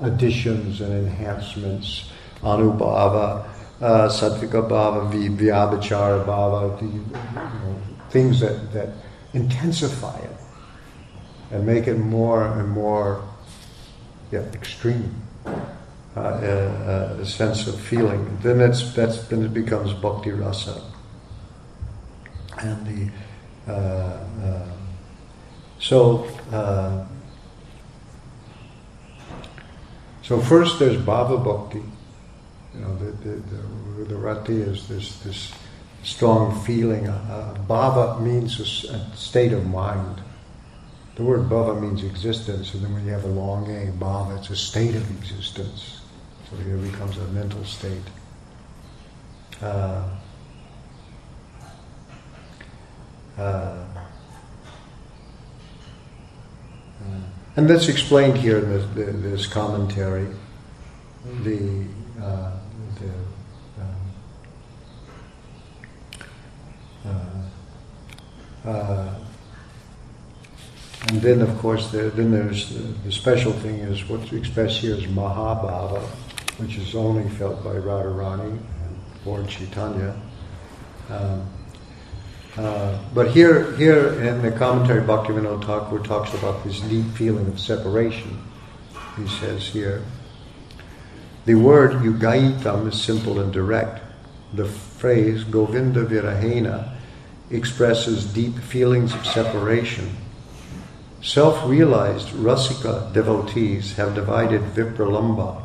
additions 0.00 0.80
and 0.80 0.92
enhancements. 0.92 2.10
Anubhava, 2.42 3.48
uh, 3.80 4.08
sattvika 4.08 4.68
bhava, 4.68 5.10
vyabhichara 5.10 6.24
bhava, 6.24 6.78
the, 6.78 6.86
you 6.86 7.04
know, 7.34 7.80
things 8.10 8.40
that, 8.40 8.72
that 8.72 8.88
intensify 9.36 10.18
it 10.18 10.36
and 11.52 11.64
make 11.64 11.86
it 11.86 11.98
more 11.98 12.46
and 12.58 12.68
more 12.68 13.22
yeah, 14.32 14.40
extreme 14.52 15.14
uh, 16.16 17.16
a, 17.20 17.24
sense 17.24 17.66
of 17.66 17.78
feeling, 17.78 18.38
then 18.42 18.60
it's 18.60 18.94
that's 18.94 19.28
then 19.28 19.44
it 19.44 19.52
becomes 19.52 19.92
bhakti 19.92 20.30
rasa. 20.30 20.82
And 22.58 22.86
the 22.86 23.70
uh, 23.70 23.74
uh, 23.74 24.68
so 25.78 26.26
uh, 26.50 27.04
so 30.22 30.40
first 30.40 30.78
there's 30.78 30.96
bhava 30.96 31.42
bhakti. 31.44 31.82
You 32.74 32.80
know, 32.80 32.96
the 32.96 33.12
the, 33.12 33.34
the, 33.36 34.04
the 34.04 34.16
rati 34.16 34.56
is 34.56 34.88
this 34.88 35.18
this 35.18 35.52
strong 36.06 36.58
feeling. 36.64 37.08
Uh, 37.08 37.58
bhava 37.68 38.20
means 38.22 38.60
a, 38.60 39.16
state 39.16 39.52
of 39.52 39.66
mind. 39.66 40.22
The 41.16 41.24
word 41.24 41.48
bhava 41.48 41.80
means 41.80 42.04
existence, 42.04 42.74
and 42.74 42.84
then 42.84 42.94
when 42.94 43.04
you 43.04 43.12
have 43.12 43.24
a 43.24 43.28
long 43.28 43.68
A, 43.70 43.90
bhava, 43.92 44.38
it's 44.38 44.50
a 44.50 44.56
state 44.56 44.94
of 44.94 45.10
existence. 45.18 46.00
So 46.48 46.56
here 46.58 46.76
becomes 46.76 47.18
a 47.18 47.26
mental 47.28 47.64
state. 47.64 48.02
Uh, 49.60 50.08
uh, 53.36 53.84
and 57.56 57.68
that's 57.68 57.88
explained 57.88 58.36
here 58.36 58.58
in 58.58 58.70
this, 58.70 59.22
this 59.22 59.46
commentary. 59.46 60.28
The, 61.42 61.84
uh, 62.22 62.52
the 63.00 63.10
um, 67.06 67.50
uh, 68.66 69.14
and 71.08 71.22
then, 71.22 71.40
of 71.40 71.56
course, 71.58 71.92
there, 71.92 72.10
then 72.10 72.32
there's 72.32 72.70
the, 72.70 72.80
the, 72.80 73.12
special 73.12 73.52
thing 73.52 73.78
is 73.78 74.08
what's 74.08 74.32
expressed 74.32 74.78
here 74.78 74.94
is 74.94 75.04
Mahabhava, 75.04 76.02
which 76.58 76.76
is 76.76 76.96
only 76.96 77.28
felt 77.30 77.62
by 77.62 77.74
Radharani 77.74 78.50
and 78.50 78.98
Lord 79.24 79.48
Chaitanya. 79.48 80.20
Um, 81.08 81.48
uh, 82.56 82.98
but 83.14 83.30
here, 83.30 83.76
here 83.76 84.20
in 84.20 84.42
the 84.42 84.50
commentary, 84.50 85.02
Bhaktivinoda 85.02 85.64
Thakur 85.64 86.00
talks 86.00 86.34
about 86.34 86.64
this 86.64 86.80
deep 86.80 87.06
feeling 87.12 87.46
of 87.46 87.60
separation. 87.60 88.42
He 89.16 89.28
says 89.28 89.68
here, 89.68 90.02
The 91.44 91.54
word 91.54 92.02
yugaitam 92.02 92.88
is 92.88 93.00
simple 93.00 93.38
and 93.38 93.52
direct. 93.52 94.02
The 94.54 94.64
phrase 94.64 95.44
Govinda 95.44 96.04
Virahena 96.04 96.95
expresses 97.50 98.32
deep 98.32 98.54
feelings 98.58 99.14
of 99.14 99.26
separation. 99.26 100.10
Self 101.22 101.68
realized 101.68 102.28
Rasika 102.28 103.12
devotees 103.12 103.94
have 103.96 104.14
divided 104.14 104.60
Vipralamba, 104.74 105.62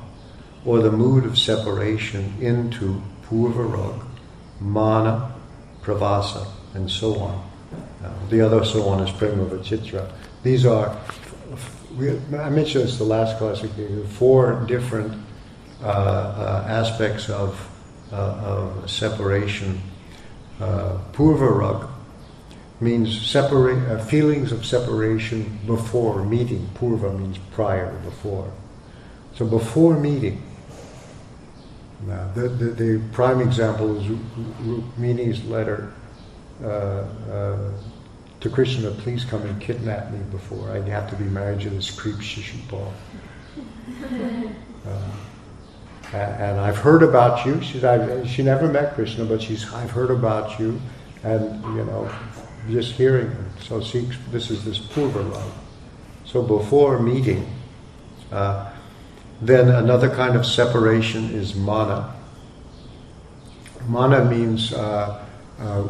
or 0.66 0.80
the 0.80 0.92
mood 0.92 1.26
of 1.26 1.38
separation, 1.38 2.34
into 2.40 3.02
Purvarag, 3.24 4.02
Mana, 4.60 5.34
Pravasa, 5.82 6.48
and 6.74 6.90
so 6.90 7.16
on. 7.20 7.50
Uh, 8.04 8.12
the 8.30 8.42
other 8.42 8.64
so 8.66 8.88
on 8.90 9.04
is 9.04 9.12
Prema 9.12 9.46
Vachitra. 9.46 10.12
These 10.44 10.66
are, 10.66 10.98
we, 11.96 12.12
I 12.36 12.50
mentioned 12.50 12.86
this 12.86 12.98
the 12.98 13.04
last 13.04 13.38
class 13.38 13.64
four 14.18 14.66
different 14.68 15.14
uh, 15.84 15.86
uh, 15.86 16.66
aspects 16.68 17.30
of, 17.30 17.70
uh, 18.12 18.16
of 18.16 18.90
separation. 18.90 19.82
Uh, 20.62 21.00
Purvarag 21.12 21.90
means 22.80 23.20
separate, 23.28 23.80
uh, 23.90 24.04
feelings 24.06 24.52
of 24.52 24.66
separation 24.66 25.60
before 25.66 26.24
meeting. 26.24 26.70
Purva 26.76 27.18
means 27.18 27.40
prior, 27.52 27.92
before. 28.04 28.52
So 29.36 29.46
before 29.46 29.98
meeting, 30.00 30.44
now, 32.08 32.32
the, 32.34 32.50
the, 32.50 32.66
the 32.66 33.02
prime 33.12 33.42
example 33.42 33.98
is 33.98 34.06
Rukmini's 34.62 35.44
letter 35.46 35.94
uh, 36.64 36.68
uh, 36.68 37.72
to 38.40 38.50
Krishna, 38.50 38.90
please 38.92 39.24
come 39.24 39.44
and 39.44 39.62
kidnap 39.62 40.12
me 40.12 40.20
before 40.32 40.72
I 40.72 40.82
have 40.90 41.10
to 41.12 41.16
be 41.16 41.26
married 41.26 41.62
to 41.62 41.70
this 41.70 41.90
creep 41.90 42.18
Shishupal. 42.18 42.92
Uh, 44.82 44.98
and 46.14 46.60
I've 46.60 46.78
heard 46.78 47.04
about 47.04 47.46
you. 47.46 47.62
She's, 47.62 47.84
I've, 47.84 48.28
she 48.28 48.44
never 48.44 48.68
met 48.68 48.96
Krishna, 48.96 49.26
but 49.26 49.42
she's, 49.42 49.72
I've 49.74 49.92
heard 49.92 50.12
about 50.12 50.60
you, 50.60 50.80
and 51.24 51.64
you 51.76 51.86
know, 51.86 52.12
just 52.70 52.94
hearing 52.94 53.28
her. 53.28 53.46
So 53.62 53.82
she, 53.82 54.10
this 54.32 54.50
is 54.50 54.66
this 54.66 54.80
purva 54.80 55.30
love. 55.32 55.54
So 56.26 56.42
before 56.42 57.00
meeting, 57.00 57.50
uh, 58.32 58.72
then 59.42 59.70
another 59.70 60.10
kind 60.10 60.36
of 60.36 60.46
separation 60.46 61.32
is 61.32 61.56
mana. 61.56 62.14
Mana 63.88 64.26
means 64.26 64.74
uh, 64.74 65.26
uh, 65.60 65.84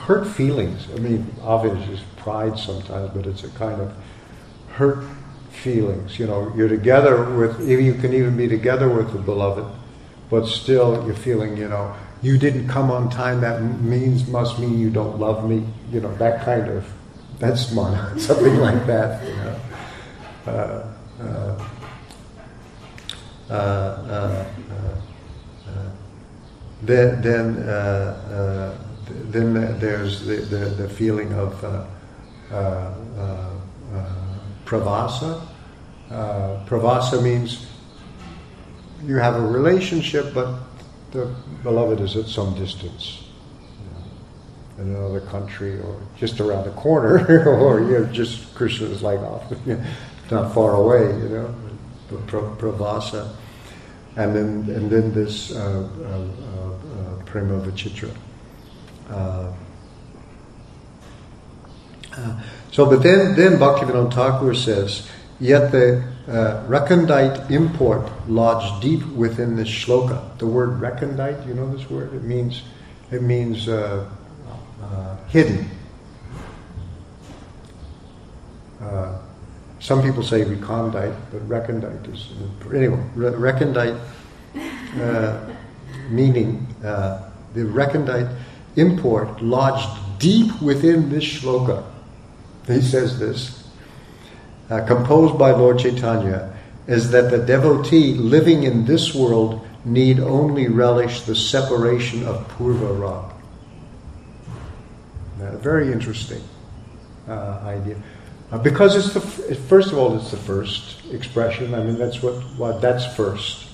hurt 0.00 0.26
feelings. 0.26 0.88
I 0.94 0.98
mean, 0.98 1.34
obviously, 1.42 1.94
it's 1.94 2.02
pride 2.16 2.58
sometimes, 2.58 3.10
but 3.14 3.26
it's 3.26 3.44
a 3.44 3.48
kind 3.50 3.80
of 3.80 3.94
hurt 4.68 5.04
feelings. 5.52 6.18
You 6.18 6.26
know, 6.26 6.52
you're 6.56 6.68
together 6.68 7.24
with, 7.24 7.68
you 7.68 7.94
can 7.94 8.12
even 8.14 8.36
be 8.36 8.48
together 8.48 8.88
with 8.88 9.12
the 9.12 9.18
beloved, 9.18 9.66
but 10.30 10.46
still 10.46 11.04
you're 11.06 11.14
feeling, 11.14 11.56
you 11.56 11.68
know, 11.68 11.94
you 12.22 12.38
didn't 12.38 12.68
come 12.68 12.90
on 12.90 13.10
time, 13.10 13.40
that 13.40 13.62
means, 13.62 14.26
must 14.28 14.58
mean 14.58 14.78
you 14.78 14.90
don't 14.90 15.18
love 15.18 15.48
me. 15.48 15.66
You 15.90 16.00
know, 16.00 16.14
that 16.16 16.44
kind 16.44 16.68
of, 16.68 16.86
that's 17.38 17.72
mana, 17.72 18.18
something 18.18 18.56
like 18.56 18.86
that, 18.86 19.24
you 19.26 19.34
know. 19.36 19.60
Uh, 20.46 20.86
uh, 21.20 21.68
uh, 23.50 23.52
uh, 23.52 24.44
uh 25.68 25.90
then, 26.82 27.22
then, 27.22 27.54
then 29.30 29.78
there's 29.78 30.24
the, 30.26 30.36
the, 30.36 30.56
the 30.56 30.88
feeling 30.88 31.32
of 31.34 31.62
pravasa. 34.72 35.40
pravasa 36.66 37.22
means 37.22 37.66
you 39.04 39.16
have 39.16 39.36
a 39.36 39.40
relationship, 39.40 40.32
but 40.32 40.58
the 41.10 41.26
beloved 41.62 42.00
is 42.00 42.16
at 42.16 42.26
some 42.26 42.54
distance. 42.54 43.18
In 44.78 44.94
another 44.96 45.20
country 45.20 45.78
or 45.78 46.00
just 46.16 46.40
around 46.40 46.64
the 46.64 46.70
corner, 46.70 47.46
or 47.60 47.80
you 47.80 47.98
know, 47.98 48.04
just 48.06 48.54
Krishna 48.54 48.86
is 48.86 49.02
like 49.02 49.20
off, 49.20 49.44
not 50.30 50.54
far 50.54 50.74
away, 50.74 51.06
you 51.22 51.28
know, 51.28 51.54
pravasa. 52.08 53.28
And 54.16 54.34
then 54.34 54.74
and 54.74 54.90
then 54.90 55.12
this 55.12 55.52
uh, 55.52 55.88
uh, 56.04 57.20
uh, 57.20 57.24
prema 57.24 57.60
vachitra. 57.60 58.10
Uh, 62.72 62.82
uh, 62.82 62.86
so, 62.86 62.86
but 62.86 63.02
then 63.02 63.34
then 63.36 63.58
Bhaktivinoda 63.58 64.12
Thakur 64.12 64.54
says, 64.54 65.08
yet 65.40 65.72
the 65.72 66.02
uh, 66.28 66.64
recondite 66.68 67.50
import 67.50 68.10
lodged 68.28 68.82
deep 68.82 69.04
within 69.08 69.56
this 69.56 69.68
shloka. 69.68 70.38
The 70.38 70.46
word 70.46 70.80
recondite, 70.80 71.46
you 71.46 71.54
know 71.54 71.70
this 71.74 71.90
word? 71.90 72.14
It 72.14 72.22
means 72.22 72.62
it 73.10 73.22
means 73.22 73.68
hidden. 75.28 75.68
Some 79.80 80.00
people 80.00 80.22
say 80.22 80.44
recondite, 80.44 81.14
but 81.32 81.48
recondite 81.48 82.06
is 82.08 82.30
anyway. 82.72 83.02
recondite 83.16 83.98
uh, 85.00 85.40
meaning 86.08 86.66
uh, 86.84 87.28
the 87.54 87.62
recondite 87.62 88.32
import 88.76 89.42
lodged 89.42 89.88
deep 90.20 90.62
within 90.62 91.10
this 91.10 91.24
shloka. 91.24 91.82
He 92.66 92.80
says 92.80 93.18
this, 93.18 93.68
uh, 94.70 94.84
composed 94.86 95.38
by 95.38 95.50
Lord 95.50 95.78
Chaitanya, 95.78 96.54
is 96.86 97.10
that 97.10 97.30
the 97.30 97.38
devotee 97.38 98.14
living 98.14 98.62
in 98.64 98.84
this 98.84 99.14
world 99.14 99.66
need 99.84 100.20
only 100.20 100.68
relish 100.68 101.22
the 101.22 101.34
separation 101.34 102.24
of 102.24 102.46
purva 102.48 103.00
rag. 103.00 103.32
very 105.60 105.92
interesting 105.92 106.42
uh, 107.28 107.60
idea. 107.64 107.96
Uh, 108.50 108.58
because 108.58 108.96
it's 108.96 109.14
the 109.14 109.20
first 109.20 109.92
of 109.92 109.98
all, 109.98 110.14
it's 110.16 110.30
the 110.30 110.36
first 110.36 111.04
expression. 111.10 111.74
I 111.74 111.82
mean, 111.82 111.96
that's 111.98 112.22
what, 112.22 112.80
that's 112.80 113.06
first. 113.16 113.66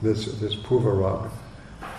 This 0.00 0.26
this 0.40 0.54
purvarag, 0.54 1.30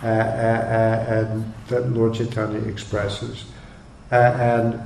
uh, 0.01 0.05
uh, 0.07 1.05
and 1.07 1.53
that 1.67 1.91
Lord 1.91 2.15
Chaitanya 2.15 2.59
expresses, 2.67 3.45
and 4.09 4.81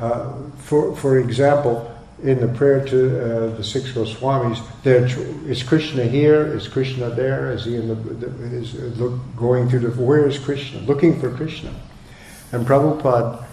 uh, 0.00 0.32
for 0.56 0.94
for 0.96 1.18
example, 1.18 1.88
in 2.22 2.40
the 2.40 2.48
prayer 2.48 2.84
to 2.86 2.98
uh, 2.98 3.56
the 3.56 3.64
six 3.64 3.90
Goswamis, 3.92 4.60
there 4.82 5.06
is 5.48 5.62
Krishna 5.62 6.04
here? 6.04 6.46
Is 6.46 6.68
Krishna 6.68 7.10
there? 7.10 7.50
Is 7.52 7.64
he 7.64 7.76
in 7.76 7.88
the, 7.88 7.94
the 7.94 8.26
is 8.56 8.74
look, 8.98 9.20
going 9.36 9.68
through 9.68 9.80
the 9.80 10.02
where 10.02 10.26
is 10.26 10.38
Krishna? 10.38 10.80
Looking 10.80 11.20
for 11.20 11.30
Krishna, 11.30 11.74
and 12.52 12.66
Prabhupada 12.66 13.44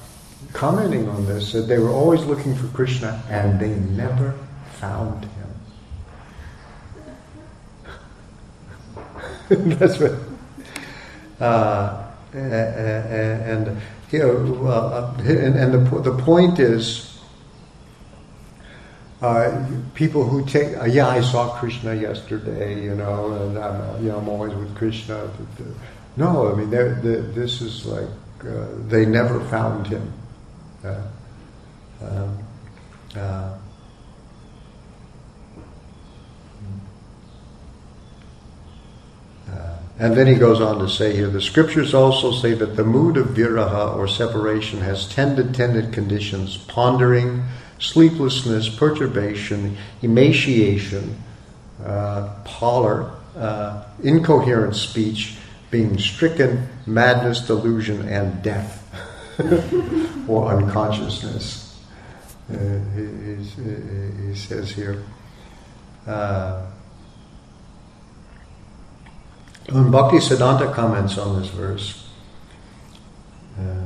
commenting 0.54 1.08
on 1.10 1.26
this, 1.26 1.52
said 1.52 1.68
they 1.68 1.80
were 1.80 1.92
always 1.92 2.24
looking 2.26 2.56
for 2.56 2.68
Krishna 2.68 3.22
and 3.30 3.60
they 3.60 3.70
never 3.70 4.34
found 4.74 5.26
him. 5.26 5.32
That's 9.78 10.00
what. 10.00 10.14
Uh, 11.40 12.06
and 12.34 13.82
you 14.12 14.68
uh, 14.68 15.14
and, 15.20 15.56
and 15.56 15.74
the 15.74 16.00
the 16.02 16.18
point 16.24 16.60
is, 16.60 17.20
uh, 19.22 19.66
people 19.94 20.24
who 20.24 20.46
take, 20.46 20.78
uh, 20.78 20.86
yeah, 20.86 21.08
I 21.08 21.22
saw 21.22 21.58
Krishna 21.60 21.94
yesterday, 21.94 22.82
you 22.82 22.96
know, 22.96 23.34
and 23.34 23.58
I'm, 23.58 24.04
you 24.04 24.10
know, 24.10 24.18
I'm 24.18 24.30
always 24.30 24.54
with 24.54 24.76
Krishna. 24.76 25.30
No, 26.16 26.52
I 26.52 26.56
mean, 26.56 26.70
this 26.70 27.62
is 27.62 27.86
like 27.86 28.08
uh, 28.46 28.68
they 28.88 29.06
never 29.06 29.40
found 29.46 29.88
him. 29.88 30.14
Uh, 30.84 31.02
um, 32.02 32.38
uh, 33.16 33.58
uh, 39.52 39.76
and 40.00 40.16
then 40.16 40.28
he 40.28 40.36
goes 40.36 40.62
on 40.62 40.80
to 40.80 40.90
say 40.90 41.16
here 41.16 41.28
the 41.28 41.42
scriptures 41.42 41.94
also 41.94 42.32
say 42.32 42.54
that 42.54 42.76
the 42.76 42.84
mood 42.84 43.18
of 43.18 43.28
viraha 43.28 43.96
or 43.96 44.08
separation 44.08 44.80
has 44.80 45.08
ten 45.08 45.36
dependent 45.36 45.94
conditions 45.94 46.58
pondering, 46.58 47.44
sleeplessness, 47.80 48.70
perturbation, 48.70 49.78
emaciation, 50.02 51.22
uh, 51.86 52.34
pallor, 52.46 53.12
uh, 53.38 53.84
incoherent 54.04 54.76
speech, 54.76 55.36
being 55.70 55.98
stricken, 56.00 56.68
madness, 56.88 57.42
delusion, 57.42 58.08
and 58.08 58.42
death. 58.42 58.80
or 60.28 60.52
unconsciousness. 60.52 61.80
Uh, 62.52 62.58
he, 62.96 64.26
he, 64.28 64.36
says 64.36 64.70
here. 64.72 65.02
When 69.68 69.92
Bhakti 69.92 70.18
Siddhanta 70.18 70.74
comments 70.74 71.18
on 71.18 71.40
this 71.40 71.50
verse, 71.50 72.08
uh, 73.60 73.86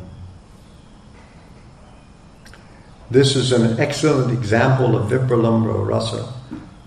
this 3.12 3.36
is 3.36 3.51
an 3.51 3.79
excellent 3.79 4.31
example 4.31 4.95
of 4.95 5.09
Vipralamba 5.09 5.86
rasa. 5.86 6.31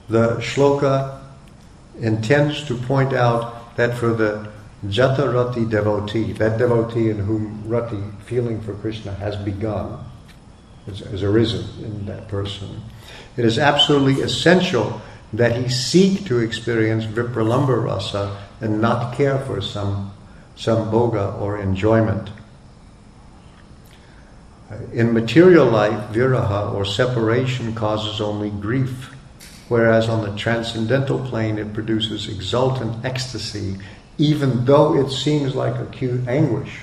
The 0.09 0.37
shloka 0.37 1.20
intends 2.01 2.64
to 2.68 2.77
point 2.77 3.12
out 3.12 3.77
that 3.77 3.96
for 3.96 4.12
the 4.12 4.51
Jatarati 4.85 5.68
devotee, 5.68 6.33
that 6.35 6.59
devotee 6.59 7.11
in 7.11 7.18
whom 7.18 7.62
Rati, 7.66 8.03
feeling 8.25 8.61
for 8.61 8.75
Krishna, 8.75 9.12
has 9.14 9.37
begun, 9.37 9.99
has, 10.87 11.01
has 11.01 11.22
arisen 11.22 11.64
in 11.85 12.07
that 12.07 12.29
person, 12.29 12.83
it 13.37 13.44
is 13.44 13.59
absolutely 13.59 14.22
essential 14.22 15.01
that 15.33 15.57
he 15.57 15.69
seek 15.69 16.25
to 16.27 16.39
experience 16.39 17.05
Vipralamba 17.05 17.83
rasa 17.83 18.37
and 18.61 18.81
not 18.81 19.17
care 19.17 19.39
for 19.41 19.61
some, 19.61 20.12
Sambhoga 20.57 21.41
or 21.41 21.59
enjoyment. 21.59 22.31
In 24.93 25.12
material 25.12 25.67
life, 25.67 26.12
viraha 26.12 26.73
or 26.75 26.85
separation 26.85 27.75
causes 27.75 28.21
only 28.21 28.51
grief, 28.51 29.15
whereas 29.69 30.09
on 30.09 30.23
the 30.23 30.37
transcendental 30.37 31.19
plane 31.27 31.59
it 31.59 31.73
produces 31.73 32.29
exultant 32.29 33.05
ecstasy, 33.05 33.77
even 34.19 34.65
though 34.65 34.97
it 34.97 35.11
seems 35.11 35.55
like 35.55 35.77
acute 35.77 36.27
anguish. 36.27 36.81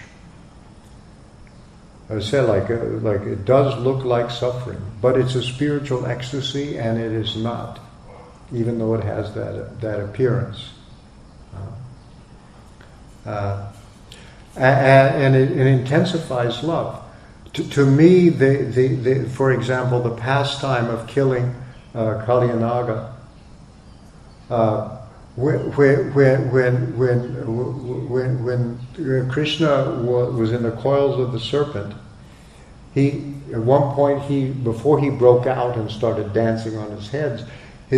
I 2.10 2.19
said, 2.19 2.47
like, 2.47 2.69
uh, 2.69 2.86
like 3.01 3.21
it 3.21 3.45
does 3.45 3.79
look 3.79 4.06
like 4.06 4.29
suffering, 4.29 4.82
but 5.01 5.17
it's 5.17 5.36
a 5.36 5.41
spiritual 5.41 6.06
ecstasy, 6.06 6.77
and 6.77 6.99
it 6.99 7.12
is 7.12 7.36
not, 7.36 7.79
even 8.53 8.77
though 8.77 8.93
it 8.95 9.03
has 9.03 9.33
that 9.33 9.81
that 9.81 9.99
appearance. 9.99 10.69
Uh, 13.25 13.29
uh, 13.29 13.71
and 14.57 15.35
it, 15.35 15.51
it 15.51 15.65
intensifies 15.65 16.63
love 16.63 17.03
to, 17.53 17.69
to 17.69 17.85
me, 17.85 18.29
the, 18.29 18.63
the, 18.63 18.87
the, 18.95 19.29
for 19.29 19.51
example, 19.51 20.01
the 20.01 20.15
pastime 20.15 20.89
of 20.89 21.07
killing 21.07 21.55
uh, 21.93 22.23
Kalyanaga, 22.25 23.13
uh, 24.49 24.97
when, 25.35 25.71
when, 25.73 26.51
when, 26.51 26.97
when, 26.97 28.43
when, 28.43 29.29
Krishna 29.29 30.01
was 30.01 30.51
in 30.51 30.63
the 30.63 30.71
coils 30.71 31.19
of 31.19 31.31
the 31.31 31.39
serpent, 31.39 31.95
he, 32.93 33.35
at 33.51 33.59
one 33.59 33.93
point, 33.95 34.21
he, 34.23 34.49
before 34.49 34.99
he 34.99 35.09
broke 35.09 35.47
out 35.47 35.75
and 35.77 35.89
started 35.89 36.33
dancing 36.33 36.77
on 36.77 36.91
his 36.91 37.09
heads, 37.09 37.43
he, 37.43 37.49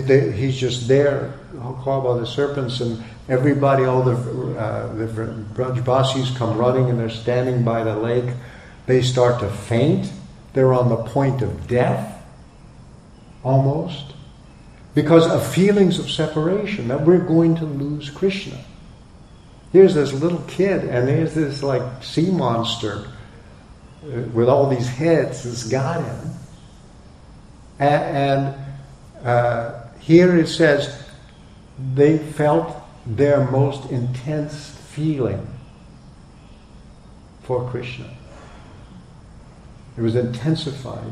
he's 0.04 0.58
just 0.58 0.88
there, 0.88 1.34
caught 1.60 2.04
by 2.04 2.20
the 2.20 2.28
serpents, 2.28 2.82
and 2.82 3.04
everybody, 3.30 3.86
all 3.86 4.04
the, 4.04 4.16
uh, 4.58 4.94
the 4.94 6.34
come 6.38 6.58
running 6.58 6.90
and 6.90 7.00
they're 7.00 7.10
standing 7.10 7.64
by 7.64 7.84
the 7.84 7.96
lake 7.96 8.34
they 8.86 9.02
start 9.02 9.40
to 9.40 9.50
faint. 9.50 10.12
They're 10.54 10.74
on 10.74 10.90
the 10.90 10.98
point 10.98 11.42
of 11.42 11.68
death, 11.68 12.24
almost, 13.44 14.14
because 14.94 15.28
of 15.28 15.46
feelings 15.46 16.00
of 16.00 16.10
separation, 16.10 16.88
that 16.88 17.02
we're 17.02 17.18
going 17.18 17.56
to 17.58 17.66
lose 17.66 18.10
Krishna. 18.10 18.58
Here's 19.74 19.94
this 19.94 20.14
little 20.14 20.42
kid, 20.48 20.86
and 20.86 21.08
there's 21.08 21.34
this 21.34 21.62
like 21.62 22.04
sea 22.04 22.32
monster 22.32 23.08
uh, 24.04 24.22
with 24.34 24.48
all 24.48 24.70
these 24.70 24.88
heads 24.88 25.44
that's 25.44 25.68
got 25.68 26.02
him. 26.02 26.32
And, 27.78 28.56
uh, 29.24 29.85
here 30.06 30.38
it 30.38 30.48
says 30.48 31.04
they 31.96 32.20
felt 32.20 32.76
their 33.08 33.50
most 33.50 33.90
intense 33.90 34.70
feeling 34.70 35.48
for 37.42 37.68
Krishna. 37.72 38.10
It 39.98 40.02
was 40.02 40.16
intensified. 40.16 41.12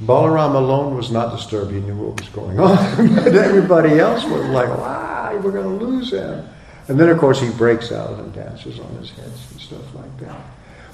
Balaram 0.00 0.54
alone 0.54 0.96
was 0.96 1.10
not 1.10 1.36
disturbed. 1.36 1.72
He 1.72 1.80
knew 1.80 1.96
what 1.96 2.20
was 2.20 2.28
going 2.28 2.60
on. 2.60 3.14
but 3.16 3.34
everybody 3.34 3.98
else 3.98 4.24
was 4.24 4.46
like, 4.46 4.68
wow, 4.68 5.38
we're 5.42 5.50
going 5.50 5.78
to 5.78 5.84
lose 5.84 6.12
him. 6.12 6.48
And 6.86 6.98
then, 6.98 7.08
of 7.08 7.18
course, 7.18 7.40
he 7.40 7.50
breaks 7.50 7.90
out 7.90 8.18
and 8.20 8.32
dances 8.32 8.78
on 8.78 8.94
his 8.96 9.10
heads 9.10 9.50
and 9.50 9.60
stuff 9.60 9.94
like 9.94 10.18
that. 10.20 10.40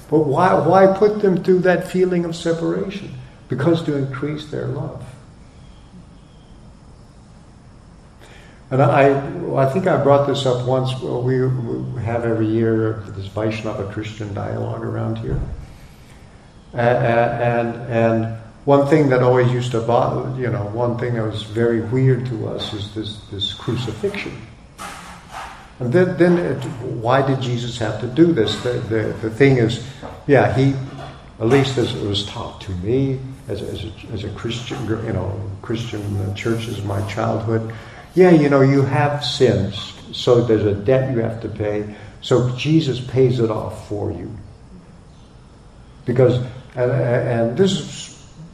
But 0.09 0.19
why, 0.21 0.53
why 0.55 0.87
put 0.87 1.21
them 1.21 1.43
through 1.43 1.59
that 1.59 1.87
feeling 1.87 2.25
of 2.25 2.35
separation? 2.35 3.13
Because 3.47 3.83
to 3.83 3.95
increase 3.95 4.49
their 4.49 4.67
love. 4.67 5.03
And 8.69 8.81
I, 8.81 9.15
I 9.55 9.65
think 9.71 9.87
I 9.87 10.01
brought 10.03 10.27
this 10.27 10.45
up 10.45 10.65
once. 10.67 10.99
We 11.01 11.37
have 12.01 12.25
every 12.25 12.47
year 12.47 13.03
this 13.07 13.27
Vaishnava 13.27 13.91
Christian 13.91 14.33
dialogue 14.33 14.83
around 14.83 15.17
here. 15.19 15.39
And, 16.73 17.75
and 17.89 18.37
one 18.65 18.85
thing 18.87 19.09
that 19.09 19.23
always 19.23 19.49
used 19.53 19.71
to 19.71 19.79
bother, 19.79 20.37
you 20.39 20.49
know, 20.49 20.65
one 20.65 20.97
thing 20.97 21.13
that 21.13 21.23
was 21.23 21.43
very 21.43 21.79
weird 21.79 22.25
to 22.25 22.49
us 22.49 22.73
is 22.73 22.93
this, 22.93 23.19
this 23.31 23.53
crucifixion. 23.53 24.35
And 25.79 25.93
then, 25.93 26.17
then 26.17 26.37
it, 26.37 26.61
why 26.81 27.25
did 27.25 27.39
Jesus 27.39 27.77
have 27.77 28.01
to 28.01 28.07
do 28.07 28.33
this? 28.33 28.61
The, 28.63 28.71
the, 28.73 29.15
the 29.21 29.29
thing 29.29 29.57
is, 29.57 29.87
yeah, 30.25 30.53
he, 30.53 30.73
at 31.39 31.47
least 31.47 31.77
as 31.77 31.95
it 31.95 32.05
was 32.05 32.25
taught 32.25 32.59
to 32.61 32.71
me 32.71 33.19
as, 33.47 33.61
as, 33.61 33.85
a, 33.85 33.91
as 34.11 34.23
a 34.25 34.29
Christian, 34.31 34.85
you 34.87 35.13
know, 35.13 35.39
Christian 35.61 36.35
church 36.35 36.67
is 36.67 36.83
my 36.83 36.99
childhood 37.07 37.73
yeah, 38.17 38.31
you 38.31 38.49
know, 38.49 38.61
you 38.61 38.81
have 38.81 39.23
sins, 39.23 39.93
so 40.11 40.41
there's 40.41 40.65
a 40.65 40.73
debt 40.73 41.13
you 41.13 41.19
have 41.19 41.39
to 41.41 41.49
pay. 41.49 41.95
So 42.21 42.49
Jesus 42.55 42.99
pays 42.99 43.39
it 43.39 43.51
off 43.51 43.87
for 43.87 44.11
you. 44.11 44.35
Because, 46.03 46.37
and, 46.75 46.91
and 46.91 47.57
this 47.57 47.73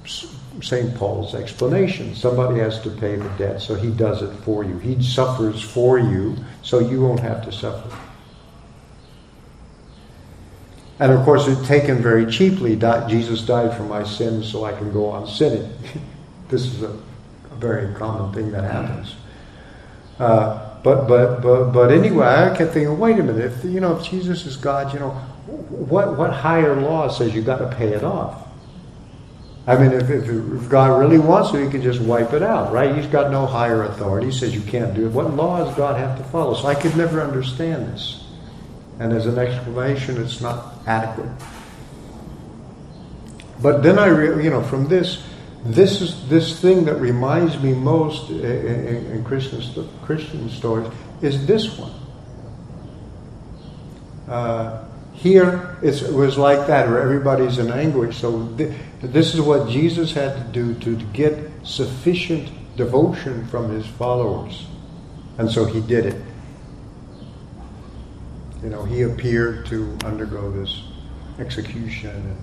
is 0.06 0.36
St. 0.62 0.94
Paul's 0.96 1.34
explanation. 1.34 2.14
Somebody 2.14 2.60
has 2.60 2.82
to 2.82 2.90
pay 2.90 3.16
the 3.16 3.30
debt, 3.38 3.62
so 3.62 3.76
he 3.76 3.90
does 3.90 4.22
it 4.22 4.34
for 4.44 4.66
you. 4.66 4.80
He 4.80 5.02
suffers 5.02 5.62
for 5.62 5.98
you, 5.98 6.36
so 6.62 6.80
you 6.80 7.02
won't 7.02 7.22
have 7.22 7.46
to 7.46 7.52
suffer. 7.54 7.98
And 11.00 11.14
of 11.14 11.24
course, 11.24 11.48
it's 11.48 11.66
taken 11.66 12.04
very 12.04 12.30
cheaply. 12.30 12.76
Jesus 13.08 13.42
died 13.44 13.78
for 13.78 13.84
my 13.84 14.04
sins 14.04 14.52
so 14.52 14.66
I 14.66 14.74
can 14.74 14.92
go 14.92 15.06
on 15.10 15.26
sinning. 15.26 15.72
this 16.50 16.66
is 16.66 16.84
a, 16.84 16.90
a 16.90 17.56
very 17.56 17.96
common 17.96 18.34
thing 18.34 18.52
that 18.52 18.70
happens. 18.70 19.16
Uh, 20.20 20.74
but 20.84 21.08
but 21.08 21.42
but 21.42 21.72
but 21.72 21.92
anyway, 21.92 22.26
I 22.28 22.56
kept 22.56 22.74
thinking, 22.74 22.98
wait 23.00 23.18
a 23.20 23.24
minute, 23.24 23.46
if 23.46 23.64
you 23.64 23.80
know 23.80 23.98
if 23.98 24.04
Jesus 24.04 24.46
is 24.46 24.58
God, 24.58 24.94
you 24.94 25.00
know, 25.00 25.12
what 25.70 26.18
what 26.18 26.32
higher 26.32 26.80
law 26.80 27.08
says 27.08 27.34
you 27.34 27.42
got 27.42 27.60
to 27.60 27.76
pay 27.76 27.90
it 27.90 28.04
off? 28.04 28.44
I 29.66 29.78
mean, 29.78 29.94
if, 29.94 30.10
if, 30.10 30.70
God 30.70 31.00
really 31.00 31.18
wants 31.18 31.52
to, 31.52 31.64
He 31.64 31.72
can 31.72 31.82
just 31.82 32.02
wipe 32.02 32.34
it 32.34 32.44
out, 32.44 32.74
right? 32.74 32.94
He's 32.94 33.08
got 33.08 33.32
no 33.32 33.46
higher 33.46 33.84
authority. 33.84 34.28
He 34.28 34.34
says 34.34 34.54
you 34.54 34.62
can't 34.62 34.94
do 34.94 35.06
it. 35.06 35.14
What 35.14 35.34
law 35.34 35.64
does 35.64 35.74
God 35.76 35.98
have 35.98 36.18
to 36.18 36.24
follow? 36.26 36.54
So 36.54 36.68
I 36.68 36.76
could 36.76 36.98
never 36.98 37.22
understand 37.22 37.88
this. 37.88 38.28
And 39.00 39.14
as 39.14 39.26
an 39.26 39.40
explanation, 39.40 40.22
it's 40.22 40.42
not 40.42 40.74
adequate. 40.86 41.30
But 43.62 43.84
then 43.84 43.98
I, 43.98 44.08
re- 44.08 44.44
you 44.44 44.50
know, 44.50 44.62
from 44.62 44.90
this, 44.90 45.24
this 45.66 46.02
is 46.02 46.28
this 46.28 46.60
thing 46.60 46.86
that 46.86 46.96
reminds 46.96 47.58
me 47.62 47.74
most 47.74 48.30
in, 48.30 48.42
in, 48.42 49.06
in 49.12 49.24
Christian, 49.24 49.90
Christian 50.02 50.50
stories 50.50 50.92
is 51.22 51.46
this 51.46 51.78
one. 51.78 51.94
Uh, 54.28 54.86
here 55.14 55.78
it 55.82 56.12
was 56.12 56.38
like 56.38 56.68
that, 56.68 56.90
where 56.90 57.02
everybody's 57.02 57.60
in 57.60 57.72
anguish. 57.72 58.18
So 58.18 58.48
th- 58.58 58.74
this 59.02 59.34
is 59.34 59.40
what 59.40 59.70
Jesus 59.70 60.12
had 60.12 60.36
to 60.36 60.44
do 60.52 60.74
to, 60.80 60.96
get 61.14 61.38
sufficient 61.64 62.50
devotion 62.76 63.48
from 63.48 63.70
his 63.70 63.86
followers, 63.86 64.66
and 65.38 65.50
so 65.50 65.64
he 65.64 65.80
did 65.80 66.08
it. 66.08 66.22
You 68.62 68.70
know, 68.70 68.84
he 68.84 69.04
appeared 69.04 69.66
to 69.68 69.98
undergo 70.04 70.52
this 70.52 70.84
execution 71.40 72.38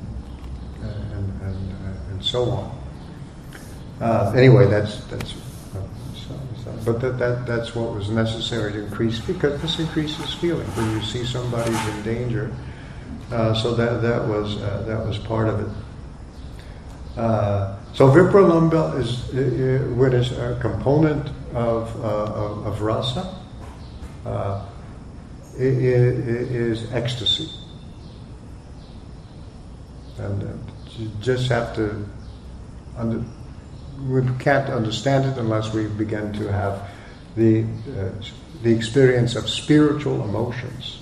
and, 0.83 1.12
and, 1.12 1.42
and, 1.42 2.12
and 2.12 2.24
so 2.24 2.44
on. 2.50 2.79
Uh, 4.00 4.32
anyway, 4.34 4.66
that's 4.66 5.04
that's. 5.04 5.34
Uh, 5.34 5.82
but 6.84 7.00
that, 7.00 7.18
that 7.18 7.46
that's 7.46 7.74
what 7.74 7.94
was 7.94 8.08
necessary 8.08 8.72
to 8.72 8.84
increase 8.84 9.20
because 9.20 9.60
this 9.60 9.78
increases 9.78 10.32
feeling 10.34 10.66
when 10.68 10.90
you 10.92 11.02
see 11.02 11.24
somebody's 11.24 11.88
in 11.88 12.03
danger. 12.03 12.51
Uh, 13.30 13.55
so 13.55 13.74
that 13.74 14.01
that 14.01 14.26
was 14.26 14.57
uh, 14.57 14.82
that 14.86 15.07
was 15.07 15.18
part 15.18 15.48
of 15.48 15.61
it. 15.61 17.18
Uh, 17.18 17.76
so 17.92 18.09
vipralamba 18.09 18.98
is 18.98 19.18
what 19.96 20.14
is 20.14 20.32
a 20.32 20.59
component 20.61 21.28
of 21.53 21.94
of, 22.03 22.66
of, 22.66 22.80
rasa. 22.80 23.36
It, 25.59 25.76
it, 25.76 26.18
it 26.28 26.53
is 26.53 26.90
ecstasy, 26.92 27.51
and 30.18 30.42
you 30.96 31.11
just 31.20 31.48
have 31.48 31.74
to 31.74 32.07
under, 32.96 33.22
we 34.09 34.22
can't 34.38 34.70
understand 34.70 35.24
it 35.24 35.38
unless 35.38 35.72
we 35.72 35.86
begin 35.86 36.32
to 36.34 36.51
have 36.51 36.88
the, 37.36 37.64
uh, 37.98 38.11
the 38.62 38.74
experience 38.74 39.36
of 39.36 39.48
spiritual 39.48 40.22
emotions. 40.24 40.98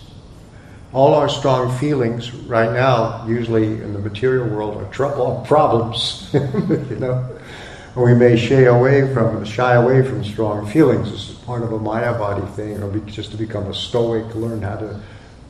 All 0.93 1.15
our 1.15 1.29
strong 1.29 1.77
feelings 1.79 2.33
right 2.33 2.73
now, 2.73 3.27
usually 3.27 3.65
in 3.65 3.93
the 3.93 3.99
material 3.99 4.49
world, 4.49 4.83
are 4.83 4.91
trouble, 4.91 5.45
problems. 5.47 6.31
you 6.33 6.97
know, 6.99 7.29
we 7.95 8.15
may 8.15 8.37
shy 8.37 8.63
away 8.63 9.13
from 9.13 9.45
shy 9.45 9.75
away 9.75 10.03
from 10.03 10.25
strong 10.25 10.67
feelings. 10.67 11.11
This 11.11 11.31
is 11.31 11.35
part 11.37 11.63
of 11.63 11.73
a 11.73 11.79
Mayavadi 11.79 12.49
thing, 12.55 12.83
or 12.83 12.97
just 13.01 13.33
to 13.33 13.37
become 13.37 13.67
a 13.67 13.75
stoic, 13.75 14.35
learn 14.35 14.63
how 14.63 14.77
to 14.77 15.01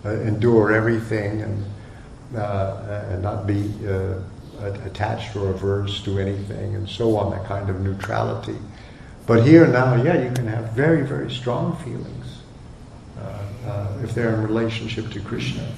uh, 0.05 0.11
endure 0.23 0.73
everything 0.73 1.43
and 1.43 1.65
uh, 2.37 3.05
and 3.11 3.23
not 3.23 3.47
be 3.47 3.71
uh, 3.87 4.15
attached 4.61 5.37
or 5.37 5.51
averse 5.51 6.03
to 6.03 6.19
anything, 6.19 6.75
and 6.75 6.89
so 6.89 7.17
on. 7.17 7.31
That 7.31 7.47
kind 7.47 7.69
of 7.71 7.81
neutrality. 7.81 8.57
But 9.27 9.47
here 9.47 9.67
now, 9.67 9.95
yeah, 10.03 10.23
you 10.23 10.31
can 10.33 10.47
have 10.47 10.73
very, 10.73 11.03
very 11.03 11.31
strong 11.31 11.77
feelings 11.79 12.41
uh, 13.19 13.69
uh, 13.69 13.99
if 14.03 14.15
they're 14.15 14.35
in 14.35 14.43
relationship 14.43 15.11
to 15.13 15.21
Krishna. 15.21 15.69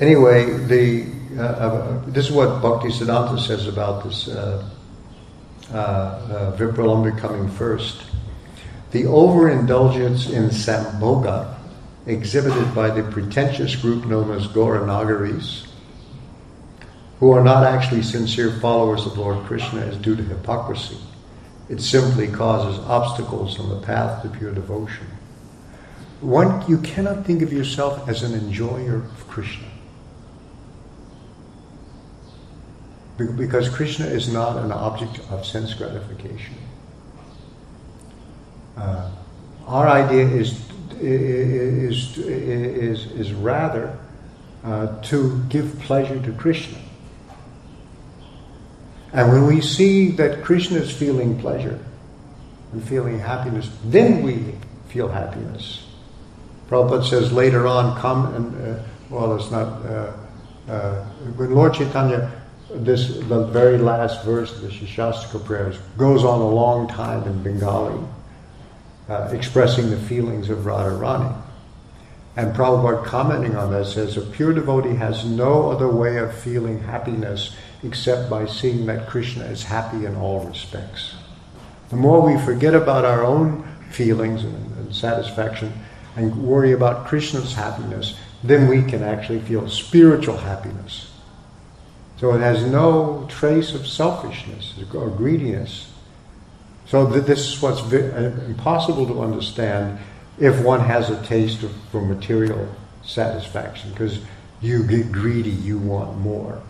Anyway, 0.00 0.56
the 0.66 1.18
uh, 1.36 1.42
uh, 1.42 2.02
this 2.06 2.26
is 2.26 2.32
what 2.32 2.62
Bhakti 2.62 2.88
Siddhanta 2.88 3.38
says 3.38 3.66
about 3.66 4.04
this 4.04 4.28
uh, 4.28 4.68
uh, 5.72 5.76
uh, 5.76 6.56
Vipralamba 6.56 7.18
coming 7.18 7.48
first. 7.50 8.04
The 8.92 9.06
overindulgence 9.06 10.30
in 10.30 10.48
Sambhoga 10.48 11.56
exhibited 12.06 12.74
by 12.74 12.88
the 12.88 13.02
pretentious 13.02 13.76
group 13.76 14.06
known 14.06 14.30
as 14.30 14.48
Gauranagaris, 14.48 15.67
who 17.18 17.32
are 17.32 17.42
not 17.42 17.64
actually 17.64 18.02
sincere 18.02 18.52
followers 18.60 19.04
of 19.04 19.18
Lord 19.18 19.44
Krishna, 19.46 19.80
is 19.80 19.96
due 19.96 20.14
to 20.14 20.22
hypocrisy. 20.22 20.98
It 21.68 21.80
simply 21.80 22.28
causes 22.28 22.78
obstacles 22.86 23.58
on 23.58 23.68
the 23.68 23.80
path 23.80 24.22
to 24.22 24.28
pure 24.28 24.52
devotion. 24.52 25.06
One, 26.20 26.68
you 26.68 26.78
cannot 26.78 27.24
think 27.26 27.42
of 27.42 27.52
yourself 27.52 28.08
as 28.08 28.22
an 28.22 28.34
enjoyer 28.34 28.96
of 28.96 29.28
Krishna. 29.28 29.66
Because 33.16 33.68
Krishna 33.68 34.06
is 34.06 34.32
not 34.32 34.56
an 34.56 34.70
object 34.70 35.20
of 35.30 35.44
sense 35.44 35.74
gratification. 35.74 36.54
Uh, 38.76 39.10
our 39.66 39.88
idea 39.88 40.24
is, 40.24 40.64
is, 41.00 42.16
is, 42.18 43.06
is 43.12 43.32
rather 43.32 43.98
uh, 44.64 45.00
to 45.02 45.42
give 45.48 45.78
pleasure 45.80 46.20
to 46.22 46.32
Krishna. 46.32 46.78
And 49.12 49.30
when 49.32 49.46
we 49.46 49.60
see 49.60 50.10
that 50.12 50.44
Krishna 50.44 50.78
is 50.78 50.90
feeling 50.90 51.38
pleasure 51.40 51.78
and 52.72 52.86
feeling 52.86 53.18
happiness, 53.18 53.70
then 53.84 54.22
we 54.22 54.54
feel 54.88 55.08
happiness. 55.08 55.84
Prabhupada 56.68 57.08
says 57.08 57.32
later 57.32 57.66
on, 57.66 57.98
come 57.98 58.34
and, 58.34 58.76
uh, 58.76 58.82
well, 59.08 59.34
it's 59.36 59.50
not, 59.50 59.66
uh, 59.86 60.12
uh, 60.68 61.04
when 61.36 61.54
Lord 61.54 61.74
Chaitanya, 61.74 62.30
this, 62.70 63.08
the 63.08 63.46
very 63.46 63.78
last 63.78 64.22
verse 64.24 64.52
of 64.52 64.60
the 64.60 64.68
Shikshashtaka 64.68 65.42
prayers 65.46 65.78
goes 65.96 66.24
on 66.24 66.40
a 66.40 66.48
long 66.48 66.86
time 66.88 67.26
in 67.26 67.42
Bengali, 67.42 67.98
uh, 69.08 69.30
expressing 69.32 69.88
the 69.88 69.96
feelings 69.96 70.50
of 70.50 70.58
Radharani. 70.58 71.34
And 72.36 72.54
Prabhupada 72.54 73.04
commenting 73.06 73.56
on 73.56 73.70
that 73.72 73.86
says, 73.86 74.18
a 74.18 74.20
pure 74.20 74.52
devotee 74.52 74.94
has 74.94 75.24
no 75.24 75.70
other 75.70 75.88
way 75.88 76.18
of 76.18 76.34
feeling 76.34 76.80
happiness 76.80 77.56
except 77.82 78.28
by 78.28 78.46
seeing 78.46 78.86
that 78.86 79.08
Krishna 79.08 79.44
is 79.44 79.62
happy 79.62 80.04
in 80.04 80.16
all 80.16 80.44
respects. 80.44 81.14
The 81.90 81.96
more 81.96 82.20
we 82.20 82.40
forget 82.44 82.74
about 82.74 83.04
our 83.04 83.24
own 83.24 83.64
feelings 83.90 84.44
and, 84.44 84.76
and 84.76 84.94
satisfaction 84.94 85.72
and 86.16 86.42
worry 86.42 86.72
about 86.72 87.06
Krishna's 87.06 87.54
happiness, 87.54 88.18
then 88.42 88.68
we 88.68 88.82
can 88.82 89.02
actually 89.02 89.40
feel 89.40 89.68
spiritual 89.68 90.36
happiness. 90.36 91.10
So 92.18 92.34
it 92.34 92.40
has 92.40 92.64
no 92.64 93.26
trace 93.30 93.74
of 93.74 93.86
selfishness 93.86 94.74
or 94.92 95.08
greediness. 95.08 95.90
So 96.86 97.06
this 97.06 97.52
is 97.52 97.62
what's 97.62 97.80
impossible 97.92 99.06
to 99.06 99.22
understand 99.22 99.98
if 100.38 100.60
one 100.62 100.80
has 100.80 101.10
a 101.10 101.22
taste 101.24 101.64
for 101.92 102.00
material 102.00 102.74
satisfaction, 103.02 103.90
because 103.90 104.20
you 104.60 104.84
get 104.84 105.12
greedy, 105.12 105.50
you 105.50 105.78
want 105.78 106.18
more. 106.18 106.60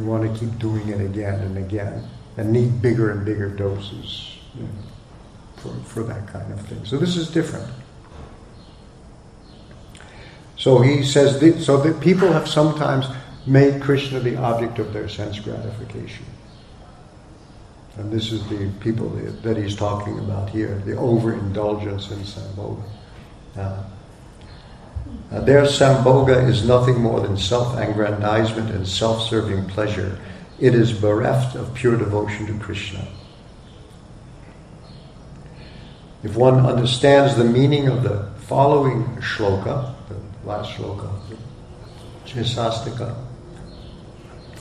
You 0.00 0.06
want 0.06 0.32
to 0.32 0.40
keep 0.40 0.58
doing 0.58 0.88
it 0.88 1.00
again 1.02 1.40
and 1.40 1.58
again 1.58 2.08
and 2.38 2.50
need 2.50 2.80
bigger 2.80 3.10
and 3.10 3.22
bigger 3.22 3.50
doses 3.50 4.38
you 4.54 4.62
know, 4.62 4.68
for, 5.56 5.68
for 5.84 6.02
that 6.04 6.26
kind 6.26 6.50
of 6.50 6.60
thing. 6.66 6.86
So 6.86 6.96
this 6.96 7.18
is 7.18 7.30
different. 7.30 7.70
So 10.56 10.80
he 10.80 11.02
says, 11.02 11.38
that, 11.40 11.60
so 11.60 11.76
that 11.82 12.00
people 12.00 12.32
have 12.32 12.48
sometimes 12.48 13.06
made 13.46 13.82
Krishna 13.82 14.20
the 14.20 14.36
object 14.36 14.78
of 14.78 14.94
their 14.94 15.08
sense 15.08 15.38
gratification. 15.38 16.24
And 17.96 18.10
this 18.10 18.32
is 18.32 18.48
the 18.48 18.70
people 18.80 19.10
that 19.42 19.58
he's 19.58 19.76
talking 19.76 20.18
about 20.18 20.48
here, 20.48 20.82
the 20.86 20.96
overindulgence 20.96 22.10
in 22.10 22.20
Sambhoga. 22.20 22.82
Uh, 23.54 23.82
uh, 25.30 25.40
their 25.40 25.62
Sambhoga 25.62 26.48
is 26.48 26.64
nothing 26.66 27.00
more 27.00 27.20
than 27.20 27.36
self-aggrandizement 27.36 28.70
and 28.70 28.86
self-serving 28.86 29.66
pleasure. 29.68 30.18
It 30.58 30.74
is 30.74 30.92
bereft 30.92 31.54
of 31.54 31.72
pure 31.74 31.96
devotion 31.96 32.46
to 32.46 32.58
Krishna. 32.64 33.06
If 36.22 36.36
one 36.36 36.66
understands 36.66 37.36
the 37.36 37.44
meaning 37.44 37.88
of 37.88 38.02
the 38.02 38.28
following 38.46 39.04
shloka, 39.20 39.94
the 40.08 40.48
last 40.48 40.72
shloka, 40.72 41.10
Shikshashtaka, 42.26 43.16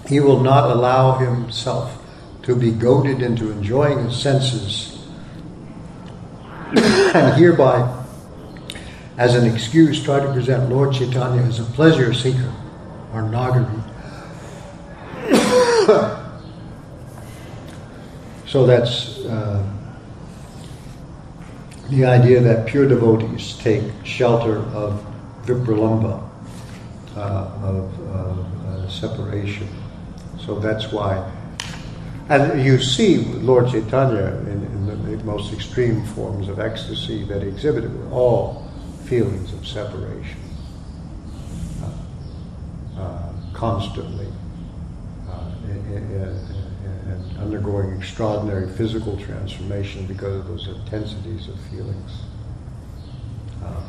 he 0.08 0.20
will 0.20 0.40
not 0.40 0.70
allow 0.70 1.18
himself 1.18 2.02
to 2.44 2.56
be 2.56 2.72
goaded 2.72 3.22
into 3.22 3.52
enjoying 3.52 4.06
his 4.06 4.20
senses 4.20 5.06
and 6.76 7.38
hereby 7.38 7.99
as 9.20 9.36
an 9.36 9.46
excuse 9.46 10.02
try 10.02 10.18
to 10.18 10.32
present 10.32 10.70
Lord 10.70 10.94
Chaitanya 10.94 11.42
as 11.42 11.60
a 11.60 11.66
pleasure 11.66 12.14
seeker 12.14 12.54
or 13.14 13.24
Nagari. 13.24 13.84
so 18.48 18.66
that's 18.66 19.20
uh, 19.26 19.62
the 21.90 22.06
idea 22.06 22.40
that 22.40 22.66
pure 22.66 22.88
devotees 22.88 23.58
take 23.58 23.84
shelter 24.06 24.60
of 24.74 25.06
vipralamba, 25.44 26.24
uh, 27.18 27.52
of, 27.62 28.10
of 28.12 28.66
uh, 28.66 28.90
separation. 28.90 29.68
So 30.46 30.60
that's 30.60 30.94
why 30.94 31.30
and 32.30 32.64
you 32.64 32.80
see 32.80 33.18
Lord 33.18 33.72
Chaitanya 33.72 34.38
in, 34.52 34.64
in 34.64 34.86
the, 34.86 35.00
most 35.26 35.52
extreme 35.52 36.06
forms 36.06 36.48
of 36.48 36.60
ecstasy 36.60 37.24
that 37.26 37.42
he 37.42 37.50
exhibited 37.50 37.92
all 38.12 38.69
feelings 39.10 39.52
of 39.54 39.66
separation, 39.66 40.40
uh, 41.82 43.02
uh, 43.02 43.34
constantly, 43.54 44.28
uh, 45.28 45.52
and 45.68 47.38
undergoing 47.40 47.98
extraordinary 47.98 48.70
physical 48.70 49.18
transformation 49.18 50.06
because 50.06 50.36
of 50.36 50.48
those 50.48 50.68
intensities 50.68 51.48
of 51.48 51.60
feelings. 51.72 52.12
Uh, 53.64 53.82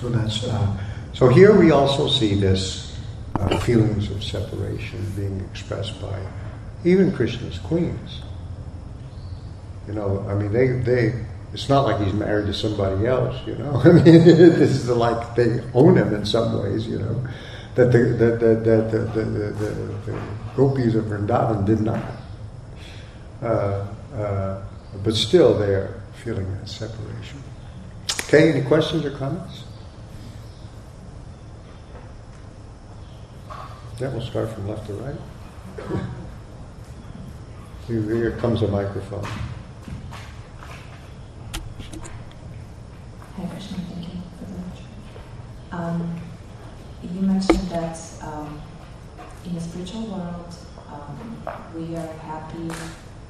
so 0.00 0.08
that's 0.08 0.44
uh, 0.44 0.76
so. 1.12 1.28
Here 1.28 1.52
we 1.58 1.72
also 1.72 2.08
see 2.08 2.34
this 2.34 2.96
uh, 3.34 3.58
feelings 3.60 4.10
of 4.10 4.22
separation 4.22 5.04
being 5.16 5.40
expressed 5.50 6.00
by 6.00 6.20
even 6.84 7.10
Krishna's 7.12 7.58
queens. 7.58 8.22
You 9.88 9.94
know, 9.94 10.24
I 10.28 10.34
mean, 10.34 10.52
they, 10.52 10.68
they, 10.68 11.24
it's 11.56 11.70
not 11.70 11.86
like 11.86 11.98
he's 12.02 12.12
married 12.12 12.46
to 12.48 12.52
somebody 12.52 13.06
else, 13.06 13.34
you 13.46 13.54
know. 13.54 13.80
I 13.82 13.92
mean, 13.92 14.04
this 14.04 14.72
is 14.72 14.90
like 14.90 15.34
they 15.36 15.62
own 15.72 15.96
him 15.96 16.14
in 16.14 16.26
some 16.26 16.62
ways, 16.62 16.86
you 16.86 16.98
know. 16.98 17.26
That 17.76 17.92
the, 17.92 17.98
that, 17.98 18.40
the, 18.40 18.54
the, 18.56 19.24
the, 19.24 20.12
the, 20.12 20.20
gopis 20.54 20.94
of 20.94 21.06
Vrindavan 21.06 21.64
did 21.64 21.80
not. 21.80 22.04
Uh, 23.42 23.86
uh, 24.14 24.62
but 25.02 25.14
still, 25.14 25.58
they're 25.58 25.98
feeling 26.22 26.46
that 26.58 26.68
separation. 26.68 27.42
Okay, 28.24 28.52
any 28.52 28.60
questions 28.66 29.06
or 29.06 29.12
comments? 29.12 29.64
Yeah, 33.98 34.08
we'll 34.10 34.20
start 34.20 34.50
from 34.52 34.68
left 34.68 34.86
to 34.88 34.92
right. 34.92 35.16
Here 37.86 38.32
comes 38.32 38.60
a 38.60 38.68
microphone. 38.68 39.26
Hi, 43.36 43.44
Krishna. 43.48 43.76
Thank 43.76 44.14
you 44.14 44.20
for 44.38 44.46
the 44.46 44.56
lecture. 44.56 44.84
Um, 45.70 46.18
you 47.02 47.20
mentioned 47.20 47.68
that 47.68 47.98
um, 48.22 48.62
in 49.44 49.54
the 49.54 49.60
spiritual 49.60 50.06
world, 50.06 50.54
um, 50.90 51.42
we 51.74 51.94
are 51.96 52.12
happy 52.24 52.70